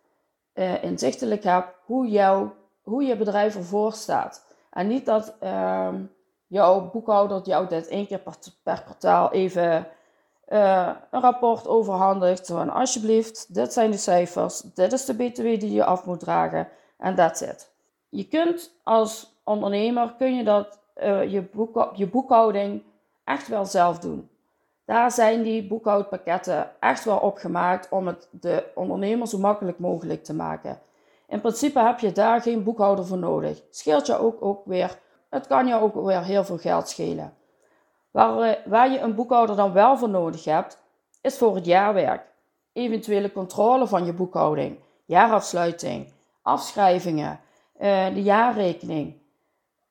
uh, 0.55 0.85
inzichtelijk 0.85 1.45
hebt 1.45 1.75
hoe, 1.85 2.09
jouw, 2.09 2.55
hoe 2.83 3.03
je 3.03 3.17
bedrijf 3.17 3.57
ervoor 3.57 3.93
staat. 3.93 4.47
En 4.71 4.87
niet 4.87 5.07
dat 5.07 5.35
uh, 5.43 5.89
jouw 6.47 6.91
boekhouder 6.91 7.43
jou 7.43 7.69
dit 7.69 7.89
één 7.89 8.07
keer 8.07 8.23
per, 8.62 8.83
kwartaal 8.83 9.33
even 9.33 9.87
uh, 10.50 10.90
een 11.11 11.21
rapport 11.21 11.66
overhandigt. 11.66 12.47
Van 12.47 12.71
alsjeblieft, 12.71 13.54
dit 13.54 13.73
zijn 13.73 13.90
de 13.90 13.97
cijfers, 13.97 14.61
dit 14.61 14.92
is 14.92 15.04
de 15.04 15.14
BTW 15.14 15.42
die 15.42 15.73
je 15.73 15.85
af 15.85 16.04
moet 16.04 16.21
dragen 16.21 16.69
en 16.99 17.14
that's 17.14 17.40
it. 17.40 17.71
Je 18.09 18.28
kunt 18.28 18.73
als 18.83 19.40
ondernemer, 19.45 20.14
kun 20.19 20.37
je 20.37 20.45
dat, 20.45 20.78
uh, 21.02 21.30
je, 21.30 21.49
je 21.95 22.07
boekhouding 22.07 22.83
echt 23.25 23.49
wel 23.49 23.64
zelf 23.64 23.99
doen. 23.99 24.28
Daar 24.85 25.11
zijn 25.11 25.42
die 25.42 25.66
boekhoudpakketten 25.66 26.71
echt 26.80 27.04
wel 27.04 27.19
op 27.19 27.37
gemaakt 27.37 27.88
om 27.90 28.07
het 28.07 28.28
de 28.30 28.64
ondernemer 28.75 29.26
zo 29.26 29.38
makkelijk 29.38 29.78
mogelijk 29.78 30.25
te 30.25 30.35
maken. 30.35 30.80
In 31.28 31.40
principe 31.40 31.80
heb 31.80 31.99
je 31.99 32.12
daar 32.12 32.42
geen 32.42 32.62
boekhouder 32.62 33.07
voor 33.07 33.19
nodig. 33.19 33.62
Scheelt 33.71 34.07
je 34.07 34.19
ook, 34.19 34.42
ook 34.42 34.64
weer 34.64 34.99
het 35.30 35.47
kan 35.47 35.66
je 35.66 35.75
ook 35.75 35.95
weer 35.95 36.23
heel 36.23 36.45
veel 36.45 36.59
geld 36.59 36.88
schelen. 36.88 37.35
Waar, 38.11 38.40
eh, 38.40 38.67
waar 38.67 38.90
je 38.90 38.99
een 38.99 39.14
boekhouder 39.14 39.57
dan 39.57 39.73
wel 39.73 39.97
voor 39.99 40.09
nodig 40.09 40.45
hebt, 40.45 40.83
is 41.21 41.38
voor 41.38 41.55
het 41.55 41.64
jaarwerk. 41.64 42.23
Eventuele 42.73 43.33
controle 43.33 43.87
van 43.87 44.05
je 44.05 44.12
boekhouding, 44.12 44.79
jaarafsluiting, 45.05 46.12
afschrijvingen, 46.43 47.40
uh, 47.81 48.14
de 48.14 48.23
jaarrekening, 48.23 49.14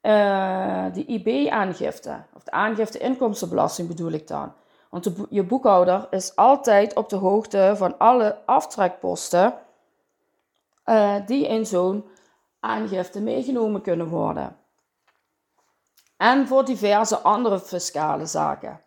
uh, 0.01 0.85
de 0.93 1.05
IB-aangifte, 1.05 2.23
of 2.35 2.43
de 2.43 2.51
aangifte 2.51 2.97
inkomstenbelasting 2.97 3.87
bedoel 3.87 4.11
ik 4.11 4.27
dan. 4.27 4.53
Want 4.89 5.11
je 5.29 5.43
boekhouder 5.43 6.07
is 6.09 6.35
altijd 6.35 6.95
op 6.95 7.09
de 7.09 7.15
hoogte 7.15 7.73
van 7.75 7.97
alle 7.97 8.37
aftrekposten 8.45 9.53
die 11.25 11.47
in 11.47 11.65
zo'n 11.65 12.05
aangifte 12.59 13.21
meegenomen 13.21 13.81
kunnen 13.81 14.07
worden 14.07 14.58
en 16.19 16.47
voor 16.47 16.65
diverse 16.65 17.17
andere 17.17 17.59
fiscale 17.59 18.25
zaken. 18.25 18.81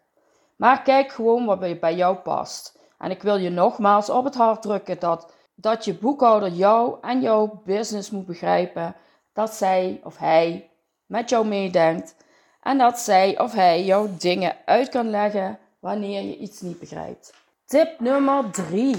Maar 0.57 0.83
kijk 0.83 1.12
gewoon 1.12 1.47
wat 1.47 1.81
bij 1.81 1.95
jou 1.95 2.17
past. 2.17 2.79
En 2.99 3.11
ik 3.11 3.23
wil 3.23 3.37
je 3.37 3.51
nogmaals 3.51 4.11
op 4.11 4.25
het 4.25 4.35
hart 4.35 4.62
drukken 4.62 4.99
dat, 4.99 5.33
dat 5.55 5.85
je 5.85 5.95
boekhouder 5.95 6.49
jou 6.49 6.97
en 7.01 7.21
jouw 7.21 7.62
business 7.65 8.11
moet 8.11 8.27
begrijpen 8.27 8.95
dat 9.33 9.55
zij 9.55 10.01
of 10.05 10.19
hij 10.19 10.71
met 11.07 11.29
jou 11.29 11.47
meedenkt 11.47 12.17
en 12.62 12.79
dat 12.79 12.99
zij 12.99 13.41
of 13.41 13.53
hij 13.53 13.85
jouw 13.85 14.09
dingen 14.19 14.57
uit 14.65 14.89
kan 14.89 15.11
leggen 15.11 15.59
wanneer 15.79 16.23
je 16.23 16.37
iets 16.37 16.61
niet 16.61 16.79
begrijpt. 16.79 17.35
Tip 17.67 18.01
nummer 18.01 18.51
3. 18.51 18.95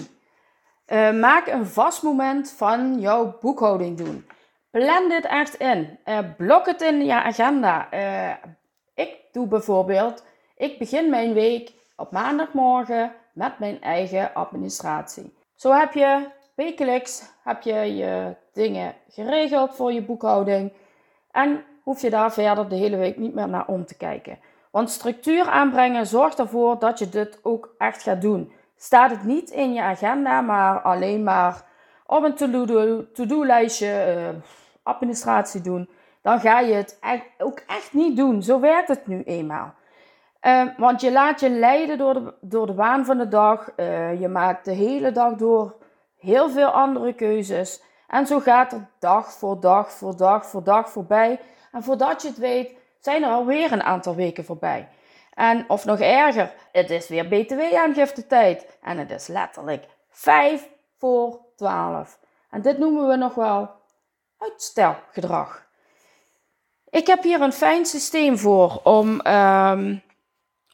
Uh, 0.88 1.08
eh, 1.08 1.16
maak 1.16 1.48
een 1.48 1.66
vast 1.66 2.04
moment 2.04 2.52
van 2.52 3.00
jouw 3.00 3.38
boekhouding 3.42 3.98
doen. 3.98 4.26
Plan 4.74 5.10
dit 5.10 5.26
echt 5.26 5.56
in. 5.56 6.00
Uh, 6.06 6.20
blok 6.38 6.66
het 6.66 6.82
in 6.82 7.06
je 7.06 7.14
agenda. 7.14 7.88
Uh, 7.94 8.34
ik 8.94 9.16
doe 9.32 9.48
bijvoorbeeld, 9.48 10.26
ik 10.58 10.80
begin 10.80 11.10
mijn 11.10 11.34
week 11.34 11.72
op 11.96 12.12
maandagmorgen 12.12 13.12
met 13.34 13.60
mijn 13.60 13.82
eigen 13.82 14.34
administratie. 14.34 15.34
Zo 15.56 15.72
heb 15.72 15.94
je 15.94 16.28
wekelijks 16.56 17.24
heb 17.44 17.62
je, 17.62 17.96
je 17.96 18.36
dingen 18.54 18.94
geregeld 19.10 19.76
voor 19.76 19.94
je 19.94 20.02
boekhouding 20.02 20.74
en 21.32 21.64
hoef 21.84 22.02
je 22.02 22.10
daar 22.10 22.34
verder 22.34 22.70
de 22.70 22.76
hele 22.76 22.98
week 22.98 23.18
niet 23.18 23.34
meer 23.34 23.50
naar 23.50 23.68
om 23.68 23.86
te 23.86 23.98
kijken. 23.98 24.40
Want 24.72 24.90
structuur 24.90 25.50
aanbrengen 25.50 26.08
zorgt 26.08 26.40
ervoor 26.40 26.80
dat 26.80 27.00
je 27.00 27.10
dit 27.10 27.40
ook 27.44 27.76
echt 27.78 28.04
gaat 28.04 28.22
doen. 28.22 28.52
Staat 28.78 29.12
het 29.12 29.24
niet 29.24 29.50
in 29.50 29.74
je 29.74 29.82
agenda, 29.82 30.42
maar 30.42 30.82
alleen 30.82 31.24
maar 31.24 31.64
op 32.06 32.24
een 32.24 32.36
to-do-lijstje. 33.14 34.32
Uh, 34.34 34.42
administratie 34.84 35.62
doen, 35.62 35.90
dan 36.22 36.40
ga 36.40 36.60
je 36.60 36.74
het 36.74 37.00
ook 37.38 37.60
echt 37.68 37.94
niet 37.94 38.18
doen. 38.18 38.44
Zo 38.44 38.60
werkt 38.60 38.88
het 38.88 39.08
nu 39.08 39.24
eenmaal. 39.24 39.74
Uh, 40.42 40.64
want 40.78 41.02
je 41.02 41.12
laat 41.12 41.40
je 41.40 41.50
leiden 41.50 41.98
door 41.98 42.14
de, 42.14 42.34
door 42.42 42.66
de 42.66 42.74
waan 42.74 43.06
van 43.06 43.18
de 43.18 43.28
dag. 43.28 43.70
Uh, 43.76 44.20
je 44.20 44.28
maakt 44.28 44.66
de 44.66 44.72
hele 44.72 45.12
dag 45.12 45.34
door 45.34 45.76
heel 46.20 46.50
veel 46.50 46.68
andere 46.68 47.14
keuzes. 47.14 47.82
En 48.08 48.28
zo 48.28 48.40
gaat 48.40 48.72
er 48.72 48.88
dag 49.00 49.32
voor 49.32 49.60
dag 49.60 49.92
voor 49.92 50.16
dag 50.16 50.46
voor 50.46 50.64
dag 50.64 50.90
voorbij. 50.90 51.40
En 51.72 51.84
voordat 51.84 52.22
je 52.22 52.28
het 52.28 52.38
weet, 52.38 52.76
zijn 53.00 53.24
er 53.24 53.30
alweer 53.30 53.72
een 53.72 53.84
aantal 53.84 54.16
weken 54.16 54.46
voorbij. 54.46 54.88
En 55.34 55.70
of 55.70 55.86
nog 55.86 56.00
erger, 56.00 56.54
het 56.72 56.90
is 56.90 57.08
weer 57.08 57.28
BTW-aangifte 57.28 58.28
tijd. 58.28 58.78
En 58.82 58.98
het 58.98 59.12
is 59.12 59.28
letterlijk 59.28 59.86
5 60.10 60.70
voor 60.98 61.40
12. 61.56 62.20
En 62.50 62.62
dit 62.62 62.78
noemen 62.78 63.08
we 63.08 63.16
nog 63.16 63.34
wel 63.34 63.70
uitstelgedrag. 64.44 65.68
Ik 66.90 67.08
heb 67.08 67.24
hier 67.24 67.42
een 67.42 67.54
fijn 67.54 67.86
systeem 67.86 68.38
voor 68.38 68.80
om, 68.84 69.28
um, 69.28 70.04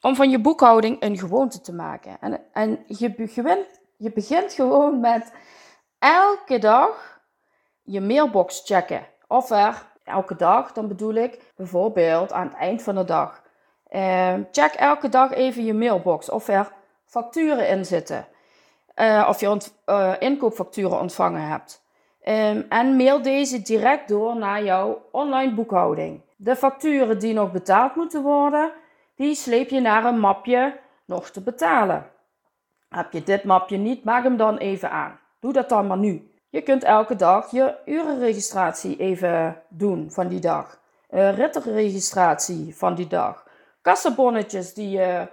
om 0.01 0.15
van 0.15 0.29
je 0.29 0.39
boekhouding 0.39 1.01
een 1.03 1.17
gewoonte 1.17 1.61
te 1.61 1.73
maken. 1.73 2.17
En, 2.19 2.41
en 2.53 2.83
je, 2.87 3.13
begint, 3.13 3.79
je 3.97 4.11
begint 4.11 4.53
gewoon 4.53 4.99
met 4.99 5.33
elke 5.99 6.59
dag 6.59 7.21
je 7.83 8.01
mailbox 8.01 8.61
checken. 8.65 9.07
Of 9.27 9.49
er 9.49 9.87
elke 10.03 10.35
dag, 10.35 10.71
dan 10.71 10.87
bedoel 10.87 11.13
ik 11.13 11.53
bijvoorbeeld 11.55 12.31
aan 12.31 12.47
het 12.47 12.55
eind 12.57 12.83
van 12.83 12.95
de 12.95 13.03
dag. 13.03 13.41
Ehm, 13.87 14.43
check 14.51 14.73
elke 14.73 15.09
dag 15.09 15.31
even 15.31 15.65
je 15.65 15.73
mailbox 15.73 16.29
of 16.29 16.47
er 16.47 16.71
facturen 17.05 17.67
in 17.67 17.85
zitten. 17.85 18.27
Uh, 18.95 19.25
of 19.29 19.39
je 19.39 19.57
uh, 19.85 20.13
inkoopfacturen 20.19 20.99
ontvangen 20.99 21.47
hebt. 21.47 21.83
Um, 22.27 22.65
en 22.69 22.95
mail 22.95 23.21
deze 23.21 23.61
direct 23.61 24.07
door 24.07 24.35
naar 24.35 24.63
jouw 24.63 25.01
online 25.11 25.53
boekhouding. 25.53 26.21
De 26.35 26.55
facturen 26.55 27.19
die 27.19 27.33
nog 27.33 27.51
betaald 27.51 27.95
moeten 27.95 28.21
worden, 28.21 28.71
die 29.15 29.35
sleep 29.35 29.69
je 29.69 29.79
naar 29.79 30.05
een 30.05 30.19
mapje 30.19 30.79
nog 31.05 31.29
te 31.29 31.41
betalen. 31.41 32.09
Heb 32.89 33.11
je 33.11 33.23
dit 33.23 33.43
mapje 33.43 33.77
niet, 33.77 34.03
maak 34.03 34.23
hem 34.23 34.37
dan 34.37 34.57
even 34.57 34.91
aan. 34.91 35.19
Doe 35.39 35.53
dat 35.53 35.69
dan 35.69 35.87
maar 35.87 35.97
nu. 35.97 36.31
Je 36.49 36.61
kunt 36.61 36.83
elke 36.83 37.15
dag 37.15 37.51
je 37.51 37.75
urenregistratie 37.85 38.97
even 38.97 39.61
doen 39.67 40.11
van 40.11 40.27
die 40.27 40.39
dag. 40.39 40.79
Uh, 41.11 41.37
rittenregistratie 41.37 42.75
van 42.75 42.95
die 42.95 43.07
dag. 43.07 43.47
Kassabonnetjes 43.81 44.73
die 44.73 44.89
je 44.89 45.27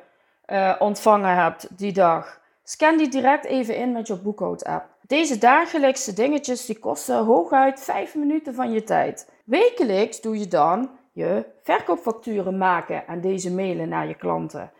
uh, 0.46 0.74
ontvangen 0.78 1.34
hebt 1.34 1.78
die 1.78 1.92
dag. 1.92 2.40
Scan 2.62 2.96
die 2.96 3.08
direct 3.08 3.44
even 3.44 3.76
in 3.76 3.92
met 3.92 4.06
je 4.06 4.16
boekhoud-app. 4.16 4.95
Deze 5.06 5.38
dagelijkse 5.38 6.12
dingetjes 6.12 6.66
die 6.66 6.78
kosten 6.78 7.24
hooguit 7.24 7.80
5 7.80 8.14
minuten 8.14 8.54
van 8.54 8.72
je 8.72 8.82
tijd. 8.82 9.30
Wekelijks 9.44 10.20
doe 10.20 10.38
je 10.38 10.48
dan 10.48 10.90
je 11.12 11.44
verkoopfacturen 11.62 12.58
maken 12.58 13.06
en 13.06 13.20
deze 13.20 13.52
mailen 13.52 13.88
naar 13.88 14.08
je 14.08 14.14
klanten. 14.14 14.70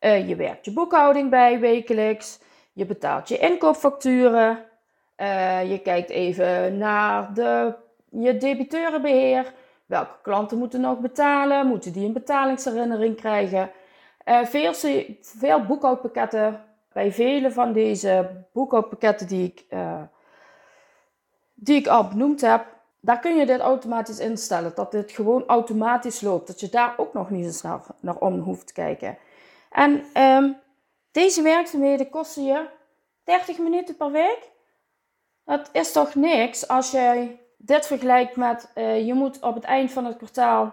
Uh, 0.00 0.28
je 0.28 0.36
werkt 0.36 0.64
je 0.64 0.72
boekhouding 0.72 1.30
bij 1.30 1.60
wekelijks. 1.60 2.38
Je 2.72 2.86
betaalt 2.86 3.28
je 3.28 3.38
inkoopfacturen. 3.38 4.64
Uh, 5.16 5.70
je 5.70 5.78
kijkt 5.78 6.10
even 6.10 6.78
naar 6.78 7.34
de, 7.34 7.74
je 8.10 8.36
debiteurenbeheer. 8.36 9.52
Welke 9.86 10.16
klanten 10.22 10.58
moeten 10.58 10.80
nog 10.80 10.98
betalen? 10.98 11.66
Moeten 11.66 11.92
die 11.92 12.06
een 12.06 12.12
betalingsherinnering 12.12 13.16
krijgen? 13.16 13.70
Uh, 14.24 14.44
veel, 14.44 14.72
veel 15.20 15.64
boekhoudpakketten 15.64 16.67
bij 16.98 17.12
vele 17.12 17.50
van 17.50 17.72
deze 17.72 18.44
boekhoudpakketten 18.52 19.26
die 19.26 19.44
ik, 19.44 19.64
uh, 19.70 20.02
die 21.54 21.76
ik 21.76 21.86
al 21.86 22.08
benoemd 22.08 22.40
heb, 22.40 22.66
daar 23.00 23.18
kun 23.18 23.36
je 23.36 23.46
dit 23.46 23.60
automatisch 23.60 24.18
instellen. 24.18 24.72
Dat 24.74 24.90
dit 24.92 25.12
gewoon 25.12 25.46
automatisch 25.46 26.20
loopt. 26.20 26.46
Dat 26.46 26.60
je 26.60 26.68
daar 26.68 26.94
ook 26.96 27.12
nog 27.12 27.30
niet 27.30 27.44
eens 27.44 27.62
naar, 27.62 27.80
naar 28.00 28.16
om 28.16 28.40
hoeft 28.40 28.66
te 28.66 28.72
kijken. 28.72 29.18
En 29.70 30.22
um, 30.22 30.56
deze 31.12 31.42
werkzaamheden 31.42 32.10
kosten 32.10 32.44
je 32.44 32.66
30 33.24 33.58
minuten 33.58 33.96
per 33.96 34.10
week. 34.10 34.50
Dat 35.44 35.68
is 35.72 35.92
toch 35.92 36.14
niks 36.14 36.68
als 36.68 36.90
jij 36.90 37.40
dit 37.56 37.86
vergelijkt 37.86 38.36
met 38.36 38.70
uh, 38.74 39.06
je 39.06 39.14
moet 39.14 39.40
op 39.40 39.54
het 39.54 39.64
eind 39.64 39.92
van 39.92 40.04
het 40.04 40.16
kwartaal 40.16 40.72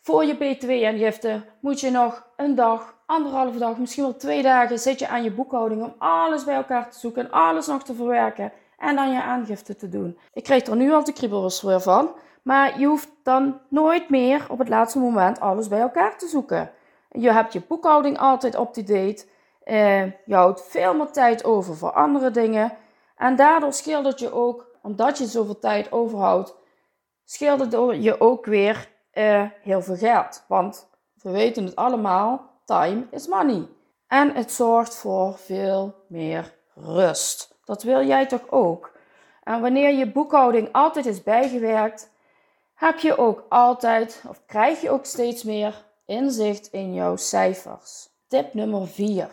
voor 0.00 0.24
je 0.24 0.34
btw-aangifte 0.34 1.42
moet 1.60 1.80
je 1.80 1.90
nog 1.90 2.26
een 2.36 2.54
dag, 2.54 2.99
anderhalve 3.10 3.58
dag, 3.58 3.78
misschien 3.78 4.02
wel 4.02 4.16
twee 4.16 4.42
dagen 4.42 4.78
zit 4.78 4.98
je 4.98 5.08
aan 5.08 5.22
je 5.22 5.32
boekhouding 5.32 5.82
om 5.82 5.94
alles 5.98 6.44
bij 6.44 6.54
elkaar 6.54 6.90
te 6.90 6.98
zoeken 6.98 7.24
en 7.24 7.30
alles 7.30 7.66
nog 7.66 7.82
te 7.82 7.94
verwerken 7.94 8.52
en 8.78 8.96
dan 8.96 9.12
je 9.12 9.22
aangifte 9.22 9.76
te 9.76 9.88
doen. 9.88 10.18
Ik 10.32 10.44
krijg 10.44 10.66
er 10.66 10.76
nu 10.76 10.92
al 10.92 11.04
de 11.04 11.12
kriebels 11.12 11.62
weer 11.62 11.80
van, 11.80 12.10
maar 12.42 12.80
je 12.80 12.86
hoeft 12.86 13.10
dan 13.22 13.60
nooit 13.68 14.08
meer 14.08 14.46
op 14.48 14.58
het 14.58 14.68
laatste 14.68 14.98
moment 14.98 15.40
alles 15.40 15.68
bij 15.68 15.80
elkaar 15.80 16.18
te 16.18 16.26
zoeken. 16.26 16.70
Je 17.10 17.32
hebt 17.32 17.52
je 17.52 17.62
boekhouding 17.68 18.18
altijd 18.18 18.58
up-to-date. 18.58 19.24
Uh, 19.64 20.04
je 20.04 20.34
houdt 20.34 20.66
veel 20.68 20.94
meer 20.94 21.10
tijd 21.10 21.44
over 21.44 21.76
voor 21.76 21.92
andere 21.92 22.30
dingen. 22.30 22.72
En 23.16 23.36
daardoor 23.36 23.72
scheelt 23.72 24.06
het 24.06 24.18
je 24.18 24.32
ook, 24.32 24.66
omdat 24.82 25.18
je 25.18 25.26
zoveel 25.26 25.58
tijd 25.58 25.92
overhoudt, 25.92 26.54
scheelt 27.24 27.60
het 27.60 28.02
je 28.02 28.20
ook 28.20 28.46
weer 28.46 28.88
uh, 29.14 29.42
heel 29.62 29.82
veel 29.82 29.96
geld. 29.96 30.44
Want 30.48 30.88
we 31.14 31.30
weten 31.30 31.64
het 31.64 31.76
allemaal, 31.76 32.49
time 32.70 33.06
is 33.10 33.26
money. 33.26 33.66
En 34.06 34.34
het 34.34 34.52
zorgt 34.52 34.96
voor 34.96 35.38
veel 35.38 35.94
meer 36.06 36.54
rust. 36.74 37.54
Dat 37.64 37.82
wil 37.82 38.06
jij 38.06 38.26
toch 38.26 38.50
ook? 38.50 38.92
En 39.42 39.60
wanneer 39.60 39.94
je 39.94 40.12
boekhouding 40.12 40.68
altijd 40.72 41.06
is 41.06 41.22
bijgewerkt, 41.22 42.10
heb 42.74 42.98
je 42.98 43.18
ook 43.18 43.44
altijd, 43.48 44.22
of 44.28 44.40
krijg 44.46 44.80
je 44.80 44.90
ook 44.90 45.04
steeds 45.04 45.42
meer 45.42 45.84
inzicht 46.06 46.66
in 46.66 46.94
jouw 46.94 47.16
cijfers. 47.16 48.08
Tip 48.28 48.54
nummer 48.54 48.88
4. 48.88 49.28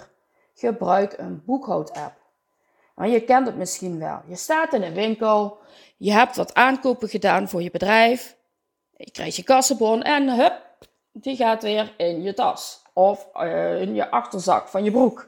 Gebruik 0.53 1.17
een 1.17 1.43
boekhoud-app. 1.45 2.15
Maar 2.95 3.07
je 3.07 3.21
kent 3.21 3.47
het 3.47 3.57
misschien 3.57 3.99
wel. 3.99 4.21
Je 4.27 4.35
staat 4.35 4.73
in 4.73 4.83
een 4.83 4.93
winkel, 4.93 5.57
je 5.97 6.11
hebt 6.11 6.35
wat 6.35 6.53
aankopen 6.53 7.09
gedaan 7.09 7.49
voor 7.49 7.61
je 7.61 7.71
bedrijf 7.71 8.37
je 8.97 9.11
krijgt 9.11 9.35
je 9.35 9.43
kassenbon 9.43 10.01
en 10.03 10.29
hup, 10.39 10.87
die 11.11 11.35
gaat 11.35 11.63
weer 11.63 11.93
in 11.97 12.21
je 12.21 12.33
tas. 12.33 12.81
Of 12.97 13.27
uh, 13.35 13.81
in 13.81 13.95
je 13.95 14.11
achterzak 14.11 14.67
van 14.67 14.83
je 14.83 14.91
broek. 14.91 15.27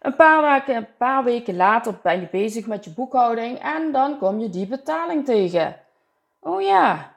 Een 0.00 0.16
paar, 0.16 0.52
weken, 0.52 0.76
een 0.76 0.96
paar 0.96 1.24
weken 1.24 1.56
later 1.56 1.98
ben 2.02 2.20
je 2.20 2.28
bezig 2.30 2.66
met 2.66 2.84
je 2.84 2.90
boekhouding 2.90 3.58
en 3.58 3.92
dan 3.92 4.18
kom 4.18 4.38
je 4.38 4.48
die 4.48 4.66
betaling 4.66 5.24
tegen. 5.24 5.76
Oh 6.40 6.62
ja, 6.62 7.12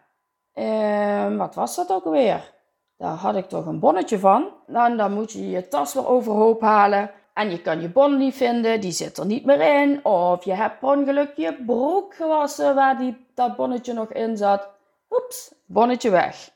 uh, 0.56 1.38
wat 1.38 1.56
was 1.56 1.76
dat 1.76 1.92
ook 1.92 2.06
alweer? 2.06 2.54
Daar 2.98 3.14
had 3.14 3.36
ik 3.36 3.50
toch 3.50 3.66
een 3.66 3.80
bonnetje 3.80 4.20
van. 4.20 4.50
Dan, 4.68 4.98
dan 4.98 5.14
moet 5.14 5.32
je 5.32 5.50
je 5.50 5.68
tas 5.68 5.94
weer 5.94 6.08
overhoop 6.08 6.62
halen. 6.62 7.12
En 7.34 7.50
je 7.52 7.62
kan 7.62 7.82
je 7.82 7.90
bon 7.90 8.18
niet 8.18 8.36
vinden, 8.36 8.82
die 8.82 8.92
zit 8.92 9.18
er 9.18 9.26
niet 9.26 9.46
meer 9.46 9.82
in. 9.82 10.06
Of 10.06 10.44
je 10.44 10.54
hebt 10.54 10.80
per 10.80 10.90
ongeluk 10.90 11.32
je 11.36 11.64
broek 11.66 12.16
gewassen 12.16 12.76
waar 12.76 12.98
die, 12.98 13.26
dat 13.34 13.56
bonnetje 13.56 13.94
nog 13.94 14.12
in 14.12 14.38
zat. 14.38 14.70
Oeps, 15.10 15.54
bonnetje 15.66 16.10
weg. 16.10 16.50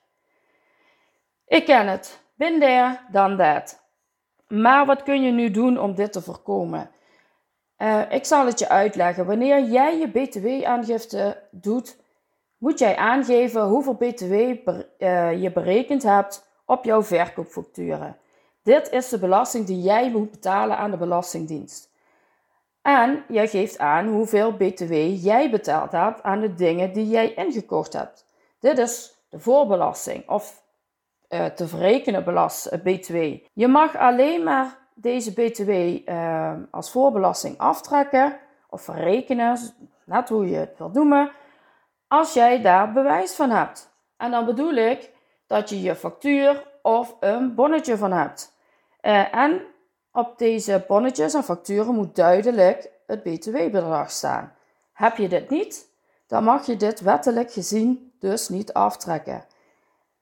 Ik 1.48 1.66
ken 1.66 1.88
het. 1.88 2.20
There, 2.42 3.00
dan 3.12 3.38
that. 3.38 3.80
Maar 4.48 4.86
wat 4.86 5.04
kun 5.04 5.22
je 5.22 5.32
nu 5.32 5.52
doen 5.52 5.80
om 5.80 5.96
dit 5.96 6.12
te 6.12 6.22
voorkomen? 6.22 6.90
Uh, 7.78 8.02
ik 8.12 8.26
zal 8.26 8.46
het 8.46 8.60
je 8.60 8.70
uitleggen. 8.70 9.26
Wanneer 9.26 9.64
jij 9.64 9.98
je 9.98 10.08
BTW-aangifte 10.08 11.44
doet, 11.52 11.98
moet 12.58 12.80
jij 12.80 12.96
aangeven 12.96 13.62
hoeveel 13.62 13.94
BTW 13.94 14.34
uh, 14.34 15.42
je 15.42 15.52
berekend 15.54 16.04
hebt 16.04 16.48
op 16.66 16.84
jouw 16.84 17.04
verkoopfacturen. 17.04 18.18
Dit 18.64 18.90
is 18.92 19.10
de 19.10 19.20
belasting 19.20 19.66
die 19.66 19.82
jij 19.82 20.12
moet 20.12 20.32
betalen 20.32 20.78
aan 20.78 20.92
de 20.92 20.98
Belastingdienst. 20.98 21.90
En 22.82 23.24
jij 23.28 23.48
geeft 23.48 23.78
aan 23.78 24.08
hoeveel 24.08 24.54
BTW 24.54 24.94
jij 25.24 25.50
betaald 25.50 25.92
hebt 25.92 26.24
aan 26.24 26.40
de 26.40 26.54
dingen 26.54 26.94
die 26.94 27.10
jij 27.10 27.34
ingekocht 27.34 27.94
hebt. 27.94 28.26
Dit 28.60 28.78
is 28.78 29.24
de 29.30 29.40
voorbelasting 29.40 30.30
of 30.30 30.61
uh, 31.32 31.46
te 31.46 31.68
verrekenen 31.68 32.24
belast, 32.24 32.66
eh, 32.66 32.80
BTW. 32.80 33.16
Je 33.54 33.68
mag 33.68 33.98
alleen 33.98 34.44
maar 34.44 34.78
deze 34.94 35.34
BTW 35.34 35.70
eh, 35.70 36.54
als 36.72 36.92
voorbelasting 36.92 37.58
aftrekken 37.58 38.38
of 38.70 38.82
verrekenen, 38.82 39.58
net 40.06 40.30
hoe 40.30 40.50
je 40.50 40.56
het 40.56 40.78
wilt 40.78 40.94
noemen, 40.94 41.32
als 42.08 42.34
jij 42.34 42.62
daar 42.62 42.92
bewijs 42.92 43.34
van 43.34 43.50
hebt. 43.50 43.94
En 44.18 44.32
dan 44.32 44.46
bedoel 44.46 44.74
ik 44.74 45.12
dat 45.48 45.70
je 45.70 45.82
je 45.82 45.96
factuur 45.96 46.68
of 46.82 47.16
een 47.20 47.56
bonnetje 47.56 47.98
van 47.98 48.12
hebt. 48.12 48.56
En 49.32 49.62
op 50.12 50.38
deze 50.38 50.86
bonnetjes 50.88 51.34
en 51.34 51.44
facturen 51.44 51.96
moet 51.96 52.16
duidelijk 52.16 52.90
het 53.08 53.24
BTW-bedrag 53.24 54.12
staan. 54.12 54.56
Heb 54.94 55.18
je 55.18 55.28
dit 55.28 55.50
niet, 55.50 55.88
dan 56.28 56.44
mag 56.44 56.66
je 56.66 56.76
dit 56.76 57.00
wettelijk 57.02 57.52
gezien 57.52 58.14
dus 58.20 58.50
niet 58.50 58.74
aftrekken. 58.74 59.46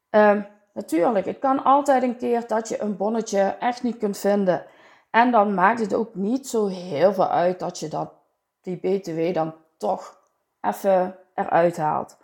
Um, 0.09 0.47
natuurlijk, 0.73 1.25
het 1.25 1.39
kan 1.39 1.63
altijd 1.63 2.03
een 2.03 2.17
keer 2.17 2.47
dat 2.47 2.67
je 2.67 2.81
een 2.81 2.97
bonnetje 2.97 3.41
echt 3.59 3.83
niet 3.83 3.97
kunt 3.97 4.17
vinden. 4.17 4.65
En 5.09 5.31
dan 5.31 5.53
maakt 5.53 5.79
het 5.79 5.93
ook 5.93 6.15
niet 6.15 6.47
zo 6.47 6.67
heel 6.67 7.13
veel 7.13 7.29
uit 7.29 7.59
dat 7.59 7.79
je 7.79 7.87
dat, 7.87 8.13
die 8.61 8.77
BTW 8.77 9.33
dan 9.33 9.55
toch 9.77 10.17
even 10.61 11.15
eruit 11.35 11.77
haalt. 11.77 12.17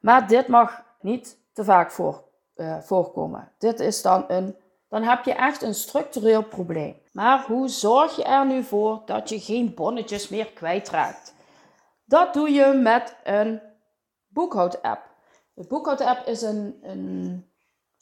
Maar 0.00 0.28
dit 0.28 0.48
mag 0.48 0.82
niet 1.00 1.38
te 1.52 1.64
vaak 1.64 1.90
voor, 1.90 2.24
uh, 2.56 2.78
voorkomen. 2.80 3.52
Dit 3.58 3.80
is 3.80 4.02
dan 4.02 4.24
een, 4.28 4.56
dan 4.88 5.02
heb 5.02 5.24
je 5.24 5.32
echt 5.32 5.62
een 5.62 5.74
structureel 5.74 6.42
probleem. 6.42 6.96
Maar 7.12 7.44
hoe 7.46 7.68
zorg 7.68 8.16
je 8.16 8.24
er 8.24 8.46
nu 8.46 8.62
voor 8.62 9.02
dat 9.04 9.28
je 9.28 9.40
geen 9.40 9.74
bonnetjes 9.74 10.28
meer 10.28 10.46
kwijtraakt? 10.46 11.34
Dat 12.04 12.34
doe 12.34 12.50
je 12.50 12.72
met 12.72 13.16
een 13.24 13.60
boekhoud-app. 14.28 15.08
De 15.54 15.66
boekhoud-app 15.66 16.26
is 16.26 16.42
een, 16.42 16.78
een 16.82 17.49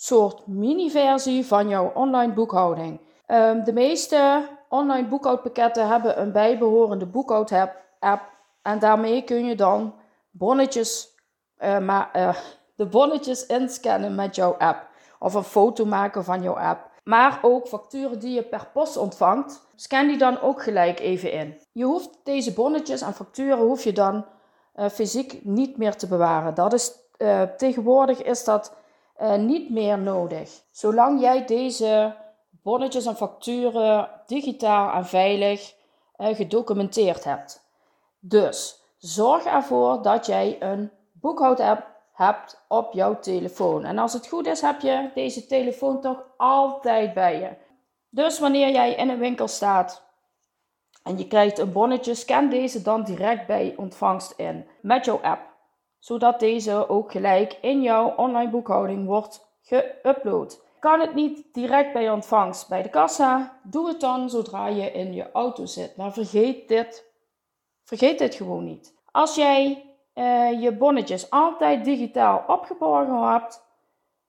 soort 0.01 0.47
mini-versie 0.47 1.47
van 1.47 1.69
jouw 1.69 1.91
online 1.95 2.33
boekhouding. 2.33 3.01
Um, 3.27 3.65
de 3.65 3.73
meeste 3.73 4.49
online 4.69 5.09
boekhoudpakketten 5.09 5.89
hebben 5.89 6.21
een 6.21 6.33
bijbehorende 6.33 7.07
boekhoud-app. 7.07 8.31
En 8.63 8.79
daarmee 8.79 9.23
kun 9.23 9.45
je 9.45 9.55
dan 9.55 9.95
bonnetjes, 10.31 11.15
maar, 11.59 12.11
uh, 12.17 12.37
de 12.77 12.87
bonnetjes 12.87 13.47
inscannen 13.47 14.15
met 14.15 14.35
jouw 14.35 14.55
app. 14.59 14.87
Of 15.19 15.35
een 15.35 15.43
foto 15.43 15.85
maken 15.85 16.25
van 16.25 16.43
jouw 16.43 16.59
app. 16.59 16.91
Maar 17.05 17.39
ook 17.43 17.67
facturen 17.67 18.19
die 18.19 18.35
je 18.35 18.43
per 18.43 18.69
post 18.73 18.97
ontvangt, 18.97 19.67
scan 19.75 20.07
die 20.07 20.19
dan 20.19 20.41
ook 20.41 20.63
gelijk 20.63 21.01
even 21.01 21.33
in. 21.33 21.61
Je 21.73 21.85
hoeft 21.85 22.11
deze 22.25 22.53
bonnetjes 22.53 23.01
en 23.01 23.15
facturen 23.15 23.59
hoef 23.59 23.85
je 23.85 23.93
dan 23.93 24.25
fysiek 24.91 25.45
niet 25.45 25.77
meer 25.77 25.97
te 25.97 26.07
bewaren. 26.07 26.55
Dat 26.55 26.73
is, 26.73 26.93
tegenwoordig 27.57 28.23
is 28.23 28.45
dat 28.45 28.77
niet 29.39 29.71
meer 29.71 29.99
nodig. 29.99 30.63
Zolang 30.71 31.21
jij 31.21 31.45
deze 31.45 32.15
bonnetjes 32.63 33.07
en 33.07 33.17
facturen 33.17 34.11
digitaal 34.27 34.93
en 34.93 35.07
veilig 35.07 35.75
gedocumenteerd 36.17 37.25
hebt. 37.25 37.67
Dus 38.19 38.83
zorg 38.99 39.45
ervoor 39.45 40.03
dat 40.03 40.27
jij 40.27 40.57
een 40.61 40.91
boekhoud-app 41.13 41.87
hebt 42.13 42.65
op 42.69 42.93
jouw 42.93 43.19
telefoon. 43.19 43.85
En 43.85 43.99
als 43.99 44.13
het 44.13 44.29
goed 44.29 44.47
is, 44.47 44.61
heb 44.61 44.81
je 44.81 45.11
deze 45.15 45.47
telefoon 45.47 46.01
toch 46.01 46.25
altijd 46.37 47.15
bij 47.15 47.41
je. 47.41 47.51
Dus 48.11 48.39
wanneer 48.39 48.71
jij 48.71 48.95
in 48.95 49.09
een 49.09 49.19
winkel 49.19 49.49
staat 49.49 50.07
en 51.03 51.19
je 51.19 51.27
krijgt 51.27 51.59
een 51.59 51.73
bonnetje, 51.73 52.15
scan 52.15 52.49
deze 52.49 52.83
dan 52.83 53.05
direct 53.05 53.47
bij 53.47 53.75
ontvangst 53.77 54.35
in 54.37 54.67
met 54.81 55.05
jouw 55.05 55.21
app. 55.23 55.48
Zodat 55.99 56.41
deze 56.41 56.89
ook 56.89 57.11
gelijk 57.11 57.59
in 57.61 57.83
jouw 57.83 58.15
online 58.17 58.51
boekhouding 58.51 59.07
wordt 59.07 59.47
geüpload. 59.63 60.67
Kan 60.81 61.01
het 61.01 61.15
niet 61.15 61.47
direct 61.53 61.93
bij 61.93 62.11
ontvangst 62.11 62.69
bij 62.69 62.83
de 62.83 62.89
kassa? 62.89 63.59
Doe 63.63 63.89
het 63.89 64.01
dan 64.01 64.31
zodra 64.31 64.67
je 64.67 64.93
in 64.93 65.15
je 65.15 65.33
auto 65.33 65.67
zit. 65.67 65.97
Maar 65.97 66.13
vergeet 66.13 66.69
dit, 66.69 67.05
vergeet 67.85 68.19
dit 68.19 68.35
gewoon 68.35 68.65
niet. 68.65 68.95
Als 69.11 69.35
jij 69.35 69.87
uh, 70.15 70.63
je 70.63 70.73
bonnetjes 70.73 71.31
altijd 71.31 71.85
digitaal 71.85 72.45
opgeborgen 72.47 73.33
hebt, 73.33 73.67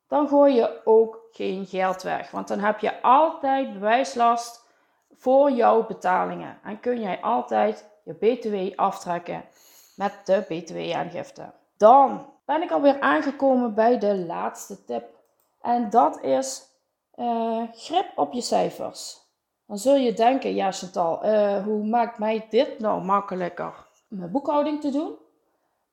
dan 0.07 0.27
gooi 0.27 0.55
je 0.55 0.81
ook 0.85 1.27
geen 1.31 1.65
geld 1.65 2.01
weg. 2.01 2.31
Want 2.31 2.47
dan 2.47 2.59
heb 2.59 2.79
je 2.79 3.01
altijd 3.01 3.73
bewijslast 3.73 4.67
voor 5.11 5.51
jouw 5.51 5.85
betalingen. 5.85 6.59
En 6.63 6.79
kun 6.79 7.01
jij 7.01 7.21
altijd 7.21 7.89
je 8.03 8.13
BTW 8.13 8.79
aftrekken 8.79 9.45
met 9.95 10.21
de 10.25 10.45
BTW-aangifte. 10.47 11.51
Dan 11.79 12.25
ben 12.45 12.61
ik 12.61 12.71
alweer 12.71 12.99
aangekomen 12.99 13.73
bij 13.73 13.99
de 13.99 14.17
laatste 14.17 14.85
tip. 14.85 15.05
En 15.61 15.89
dat 15.89 16.23
is 16.23 16.63
uh, 17.15 17.63
grip 17.71 18.11
op 18.15 18.33
je 18.33 18.41
cijfers. 18.41 19.21
Dan 19.65 19.77
zul 19.77 19.95
je 19.95 20.13
denken, 20.13 20.55
ja 20.55 20.71
Chantal, 20.71 21.25
uh, 21.25 21.63
hoe 21.63 21.85
maakt 21.85 22.19
mij 22.19 22.47
dit 22.49 22.79
nou 22.79 23.03
makkelijker? 23.03 23.87
Mijn 24.07 24.31
boekhouding 24.31 24.81
te 24.81 24.91
doen? 24.91 25.15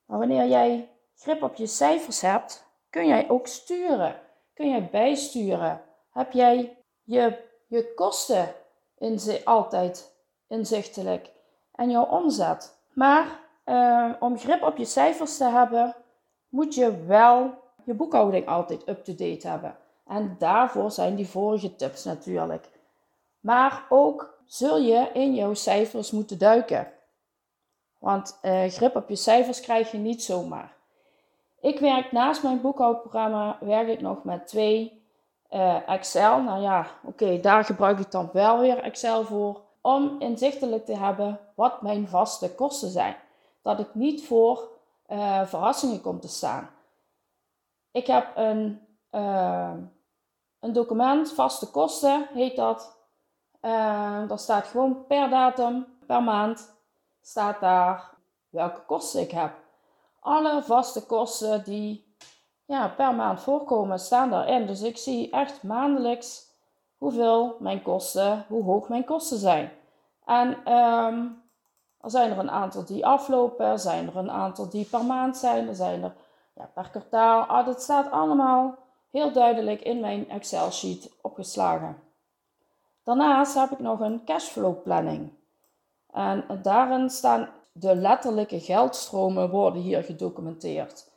Maar 0.06 0.18
wanneer 0.18 0.46
jij 0.46 0.90
grip 1.16 1.42
op 1.42 1.54
je 1.54 1.66
cijfers 1.66 2.20
hebt, 2.20 2.66
kun 2.90 3.06
jij 3.06 3.30
ook 3.30 3.46
sturen. 3.46 4.20
Kun 4.54 4.68
jij 4.68 4.88
bijsturen. 4.90 5.82
Heb 6.10 6.32
jij 6.32 6.76
je, 7.02 7.38
je 7.66 7.94
kosten 7.94 8.54
in, 8.98 9.20
altijd 9.44 10.16
inzichtelijk 10.48 11.30
en 11.72 11.90
jouw 11.90 12.06
omzet. 12.06 12.78
Maar 12.92 13.44
uh, 13.66 14.12
om 14.18 14.38
grip 14.38 14.62
op 14.62 14.76
je 14.76 14.84
cijfers 14.84 15.36
te 15.36 15.44
hebben, 15.44 15.94
moet 16.48 16.74
je 16.74 17.04
wel 17.04 17.54
je 17.84 17.94
boekhouding 17.94 18.46
altijd 18.46 18.88
up-to-date 18.88 19.48
hebben. 19.48 19.76
En 20.06 20.36
daarvoor 20.38 20.90
zijn 20.90 21.14
die 21.14 21.28
vorige 21.28 21.76
tips 21.76 22.04
natuurlijk. 22.04 22.68
Maar 23.40 23.86
ook 23.88 24.38
zul 24.46 24.78
je 24.78 25.10
in 25.12 25.34
jouw 25.34 25.54
cijfers 25.54 26.10
moeten 26.10 26.38
duiken. 26.38 26.92
Want 27.98 28.38
uh, 28.42 28.64
grip 28.66 28.96
op 28.96 29.08
je 29.08 29.16
cijfers 29.16 29.60
krijg 29.60 29.90
je 29.90 29.98
niet 29.98 30.22
zomaar. 30.22 30.74
Ik 31.60 31.78
werk 31.78 32.12
naast 32.12 32.42
mijn 32.42 32.60
boekhoudprogramma 32.60 33.58
werk 33.60 33.88
ik 33.88 34.00
nog 34.00 34.24
met 34.24 34.46
twee 34.46 35.02
uh, 35.50 35.88
Excel. 35.88 36.42
Nou 36.42 36.62
ja, 36.62 36.86
oké, 37.04 37.40
daar 37.40 37.64
gebruik 37.64 37.98
ik 37.98 38.10
dan 38.10 38.30
wel 38.32 38.60
weer 38.60 38.78
Excel 38.78 39.24
voor. 39.24 39.60
Om 39.80 40.16
inzichtelijk 40.18 40.84
te 40.84 40.96
hebben 40.96 41.40
wat 41.54 41.82
mijn 41.82 42.08
vaste 42.08 42.54
kosten 42.54 42.88
zijn. 42.88 43.16
Dat 43.66 43.78
ik 43.78 43.94
niet 43.94 44.26
voor 44.26 44.68
uh, 45.08 45.46
verrassingen 45.46 46.00
kom 46.00 46.20
te 46.20 46.28
staan. 46.28 46.70
Ik 47.90 48.06
heb 48.06 48.36
een, 48.36 48.80
een 50.60 50.72
document, 50.72 51.32
vaste 51.32 51.70
kosten 51.70 52.28
heet 52.32 52.56
dat. 52.56 52.98
daar 53.60 54.38
staat 54.38 54.66
gewoon 54.66 55.06
per 55.06 55.30
datum, 55.30 55.86
per 56.06 56.22
maand 56.22 56.74
staat 57.20 57.60
daar 57.60 58.10
welke 58.48 58.80
kosten 58.80 59.20
ik 59.20 59.30
heb. 59.30 59.52
Alle 60.20 60.62
vaste 60.62 61.06
kosten 61.06 61.64
die 61.64 62.14
ja, 62.64 62.88
per 62.88 63.14
maand 63.14 63.40
voorkomen, 63.40 63.98
staan 63.98 64.30
daarin. 64.30 64.66
Dus 64.66 64.82
ik 64.82 64.96
zie 64.96 65.30
echt 65.30 65.62
maandelijks 65.62 66.50
hoeveel 66.98 67.56
mijn 67.58 67.82
kosten, 67.82 68.44
hoe 68.48 68.64
hoog 68.64 68.88
mijn 68.88 69.04
kosten 69.04 69.38
zijn. 69.38 69.72
En 70.24 70.72
um, 70.72 71.44
er 72.06 72.12
zijn 72.12 72.30
er 72.30 72.38
een 72.38 72.50
aantal 72.50 72.84
die 72.84 73.06
aflopen, 73.06 73.66
er 73.66 73.78
zijn 73.78 74.06
er 74.06 74.16
een 74.16 74.30
aantal 74.30 74.68
die 74.68 74.84
per 74.84 75.04
maand 75.04 75.36
zijn, 75.36 75.68
er 75.68 75.74
zijn 75.74 76.02
er 76.02 76.14
ja, 76.52 76.70
per 76.74 76.90
kwartaal. 76.90 77.42
Ah, 77.42 77.66
dat 77.66 77.82
staat 77.82 78.10
allemaal 78.10 78.74
heel 79.10 79.32
duidelijk 79.32 79.80
in 79.80 80.00
mijn 80.00 80.30
Excel-sheet 80.30 81.10
opgeslagen. 81.20 81.96
Daarnaast 83.02 83.54
heb 83.54 83.70
ik 83.70 83.78
nog 83.78 84.00
een 84.00 84.24
cashflow 84.24 84.82
planning. 84.82 85.32
En 86.12 86.44
daarin 86.62 87.10
staan 87.10 87.48
de 87.72 87.94
letterlijke 87.94 88.60
geldstromen 88.60 89.50
worden 89.50 89.82
hier 89.82 90.02
gedocumenteerd. 90.02 91.10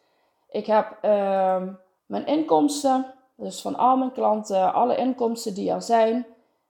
Ik 0.49 0.65
heb 0.65 0.97
uh, 1.01 1.63
mijn 2.05 2.25
inkomsten, 2.25 3.05
dus 3.35 3.61
van 3.61 3.75
al 3.75 3.97
mijn 3.97 4.11
klanten, 4.11 4.73
alle 4.73 4.95
inkomsten 4.95 5.53
die 5.53 5.71
er 5.71 5.81
zijn, 5.81 6.25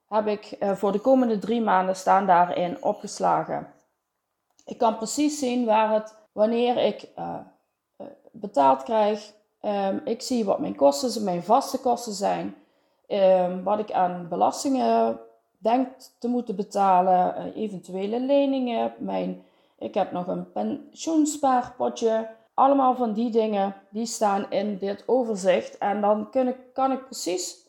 heb 0.08 0.28
ik 0.28 0.58
uh, 0.60 0.72
voor 0.72 0.92
de 0.92 1.00
komende 1.00 1.40
drie 1.40 1.62
maanden 1.62 1.96
staan 1.96 2.26
daarin 2.26 2.84
opgeslagen. 2.84 3.78
Ik 4.70 4.78
kan 4.78 4.98
precies 4.98 5.40
zien 5.40 5.66
waar 5.66 5.94
het, 5.94 6.16
wanneer 6.32 6.78
ik 6.78 7.10
uh, 7.18 7.36
betaald 8.32 8.84
krijg. 8.84 9.34
Um, 9.62 10.02
ik 10.06 10.22
zie 10.22 10.46
wat 10.46 10.60
mijn 10.60 10.76
kosten, 10.76 11.24
mijn 11.24 11.44
vaste 11.44 11.80
kosten 11.80 12.14
zijn. 12.14 12.56
Um, 13.08 13.64
wat 13.64 13.80
ik 13.80 13.92
aan 13.92 14.28
belastingen 14.30 15.20
denkt 15.58 16.16
te 16.20 16.28
moeten 16.28 16.56
betalen, 16.56 17.36
eh, 17.36 17.56
eventuele 17.56 18.20
leningen, 18.20 18.94
mijn, 18.98 19.44
ik 19.78 19.94
heb 19.94 20.12
nog 20.12 20.28
een 20.28 20.52
pensioenspaarpotje. 20.52 22.30
Allemaal 22.54 22.96
van 22.96 23.14
die 23.14 23.30
dingen 23.30 23.76
die 23.90 24.06
staan 24.06 24.52
in 24.52 24.78
dit 24.78 25.04
overzicht. 25.08 25.78
En 25.78 26.02
dan 26.02 26.30
kan 26.74 26.92
ik 26.92 27.06
precies 27.06 27.68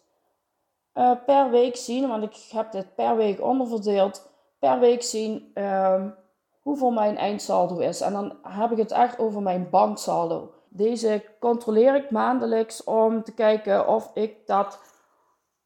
per 1.26 1.50
week 1.50 1.76
zien, 1.76 2.08
want 2.08 2.22
ik 2.22 2.36
heb 2.50 2.72
dit 2.72 2.94
per 2.94 3.16
week 3.16 3.42
onderverdeeld, 3.42 4.30
per 4.58 4.78
week 4.78 5.02
zien 5.02 5.50
um, 5.54 6.14
hoeveel 6.62 6.90
mijn 6.90 7.16
eindsaldo 7.16 7.78
is. 7.78 8.00
En 8.00 8.12
dan 8.12 8.36
heb 8.42 8.70
ik 8.70 8.78
het 8.78 8.90
echt 8.90 9.18
over 9.18 9.42
mijn 9.42 9.70
banksaldo. 9.70 10.52
Deze 10.68 11.24
controleer 11.40 11.94
ik 11.94 12.10
maandelijks 12.10 12.84
om 12.84 13.22
te 13.22 13.32
kijken 13.32 13.88
of 13.88 14.10
ik 14.14 14.46
dat 14.46 14.78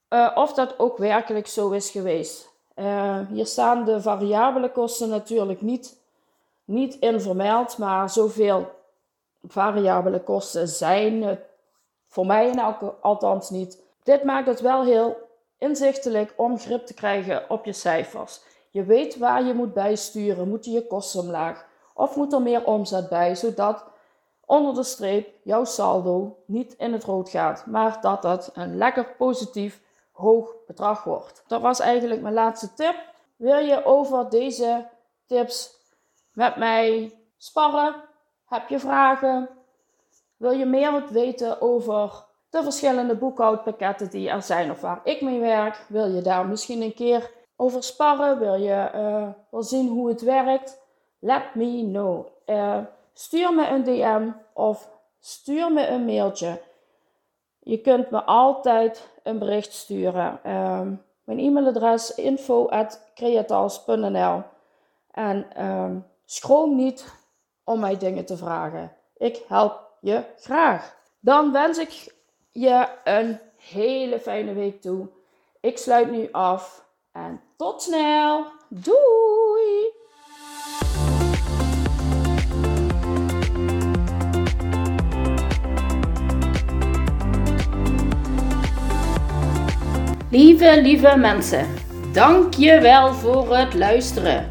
uh, 0.08 0.30
of 0.34 0.54
dat 0.54 0.78
ook 0.78 0.98
werkelijk 0.98 1.46
zo 1.46 1.70
is 1.70 1.90
geweest. 1.90 2.52
Uh, 2.76 3.18
hier 3.28 3.46
staan 3.46 3.84
de 3.84 4.00
variabele 4.00 4.72
kosten 4.72 5.08
natuurlijk 5.08 5.60
niet, 5.60 6.00
niet 6.64 6.94
in 6.94 7.20
vermeld, 7.20 7.78
maar 7.78 8.10
zoveel 8.10 8.70
variabele 9.42 10.20
kosten 10.22 10.68
zijn 10.68 11.22
het 11.22 11.40
voor 12.08 12.26
mij 12.26 12.48
in 12.48 12.58
elke, 12.58 12.94
althans 13.00 13.50
niet. 13.50 13.82
Dit 14.02 14.24
maakt 14.24 14.46
het 14.46 14.60
wel 14.60 14.84
heel 14.84 15.16
inzichtelijk 15.58 16.34
om 16.36 16.58
grip 16.58 16.86
te 16.86 16.94
krijgen 16.94 17.50
op 17.50 17.64
je 17.64 17.72
cijfers. 17.72 18.40
Je 18.74 18.84
weet 18.84 19.18
waar 19.18 19.44
je 19.44 19.54
moet 19.54 19.72
bijsturen. 19.72 20.48
Moeten 20.48 20.72
je 20.72 20.86
kosten 20.86 21.20
omlaag? 21.20 21.66
Of 21.94 22.16
moet 22.16 22.32
er 22.32 22.42
meer 22.42 22.64
omzet 22.64 23.08
bij, 23.08 23.34
zodat 23.34 23.84
onder 24.46 24.74
de 24.74 24.82
streep 24.82 25.28
jouw 25.42 25.64
saldo 25.64 26.36
niet 26.46 26.74
in 26.74 26.92
het 26.92 27.04
rood 27.04 27.28
gaat, 27.28 27.66
maar 27.66 28.00
dat 28.00 28.22
het 28.22 28.50
een 28.54 28.76
lekker 28.76 29.14
positief 29.18 29.80
hoog 30.12 30.54
bedrag 30.66 31.04
wordt. 31.04 31.44
Dat 31.46 31.60
was 31.60 31.80
eigenlijk 31.80 32.20
mijn 32.20 32.34
laatste 32.34 32.74
tip. 32.74 32.94
Wil 33.36 33.58
je 33.58 33.84
over 33.84 34.30
deze 34.30 34.88
tips 35.26 35.76
met 36.32 36.56
mij 36.56 37.14
sparren? 37.36 37.94
Heb 38.44 38.68
je 38.68 38.78
vragen? 38.78 39.48
Wil 40.36 40.52
je 40.52 40.66
meer 40.66 41.04
weten 41.10 41.60
over 41.60 42.24
de 42.50 42.62
verschillende 42.62 43.16
boekhoudpakketten 43.16 44.10
die 44.10 44.30
er 44.30 44.42
zijn 44.42 44.70
of 44.70 44.80
waar 44.80 45.00
ik 45.04 45.20
mee 45.20 45.40
werk? 45.40 45.84
Wil 45.88 46.06
je 46.06 46.22
daar 46.22 46.46
misschien 46.46 46.82
een 46.82 46.94
keer 46.94 47.42
over 47.56 47.82
sparren? 47.82 48.38
Wil 48.38 48.54
je 48.54 48.90
uh, 48.94 49.28
zien 49.62 49.88
hoe 49.88 50.08
het 50.08 50.22
werkt? 50.22 50.82
Let 51.18 51.54
me 51.54 51.82
know. 51.82 52.26
Uh, 52.46 52.78
stuur 53.12 53.54
me 53.54 53.68
een 53.68 53.84
DM 53.84 54.28
of 54.52 54.90
stuur 55.20 55.72
me 55.72 55.86
een 55.86 56.04
mailtje. 56.04 56.60
Je 57.58 57.80
kunt 57.80 58.10
me 58.10 58.22
altijd 58.22 59.08
een 59.22 59.38
bericht 59.38 59.72
sturen. 59.72 60.50
Um, 60.50 61.02
mijn 61.24 61.38
e-mailadres 61.38 62.14
info.creatals.nl 62.14 64.42
En 65.10 65.64
um, 65.66 66.06
schroom 66.24 66.76
niet 66.76 67.12
om 67.64 67.80
mij 67.80 67.98
dingen 67.98 68.24
te 68.24 68.36
vragen. 68.36 68.92
Ik 69.16 69.42
help 69.48 69.90
je 70.00 70.24
graag. 70.38 70.96
Dan 71.20 71.52
wens 71.52 71.78
ik 71.78 72.14
je 72.50 72.88
een 73.04 73.38
hele 73.56 74.20
fijne 74.20 74.52
week 74.52 74.80
toe. 74.80 75.08
Ik 75.60 75.78
sluit 75.78 76.10
nu 76.10 76.28
af 76.32 76.83
en 77.14 77.40
tot 77.56 77.82
snel. 77.82 78.46
Doei! 78.68 79.92
Lieve, 90.30 90.80
lieve 90.82 91.16
mensen, 91.16 91.66
dank 92.12 92.54
je 92.54 92.80
wel 92.80 93.12
voor 93.12 93.56
het 93.56 93.74
luisteren. 93.74 94.46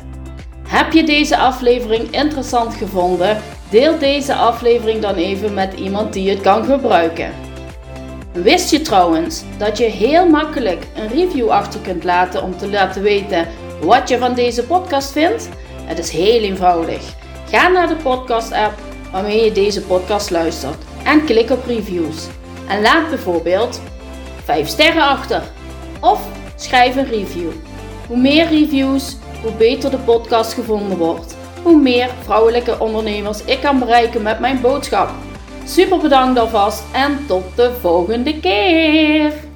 Heb 0.67 0.91
je 0.91 1.04
deze 1.04 1.38
aflevering 1.38 2.12
interessant 2.12 2.73
gevonden? 2.73 3.41
Deel 3.69 3.99
deze 3.99 4.36
aflevering 4.36 5.02
dan 5.02 5.15
even 5.15 5.54
met 5.54 5.73
iemand 5.73 6.13
die 6.13 6.30
het 6.30 6.41
kan 6.41 6.63
gebruiken. 6.63 7.52
Wist 8.33 8.69
je 8.71 8.81
trouwens 8.81 9.43
dat 9.57 9.77
je 9.77 9.83
heel 9.83 10.29
makkelijk 10.29 10.87
een 10.95 11.07
review 11.07 11.49
achter 11.49 11.79
kunt 11.79 12.03
laten 12.03 12.43
om 12.43 12.57
te 12.57 12.69
laten 12.69 13.01
weten 13.01 13.47
wat 13.81 14.09
je 14.09 14.17
van 14.17 14.33
deze 14.33 14.63
podcast 14.63 15.11
vindt? 15.11 15.49
Het 15.85 15.99
is 15.99 16.09
heel 16.09 16.41
eenvoudig. 16.41 17.01
Ga 17.49 17.67
naar 17.67 17.87
de 17.87 17.95
podcast-app 17.95 18.73
waarmee 19.11 19.43
je 19.43 19.51
deze 19.51 19.81
podcast 19.81 20.29
luistert 20.29 20.83
en 21.03 21.25
klik 21.25 21.49
op 21.49 21.65
reviews. 21.65 22.27
En 22.67 22.81
laat 22.81 23.09
bijvoorbeeld 23.09 23.81
5 24.43 24.67
sterren 24.67 25.07
achter 25.07 25.43
of 25.99 26.27
schrijf 26.55 26.95
een 26.95 27.09
review. 27.09 27.51
Hoe 28.07 28.17
meer 28.17 28.47
reviews, 28.47 29.17
hoe 29.41 29.51
beter 29.51 29.91
de 29.91 29.97
podcast 29.97 30.53
gevonden 30.53 30.97
wordt. 30.97 31.35
Hoe 31.63 31.81
meer 31.81 32.09
vrouwelijke 32.23 32.79
ondernemers 32.79 33.43
ik 33.45 33.61
kan 33.61 33.79
bereiken 33.79 34.21
met 34.21 34.39
mijn 34.39 34.61
boodschap. 34.61 35.09
Super 35.65 35.97
bedankt 35.97 36.39
alvast 36.39 36.84
en 36.91 37.26
tot 37.28 37.56
de 37.56 37.71
volgende 37.82 38.39
keer! 38.39 39.52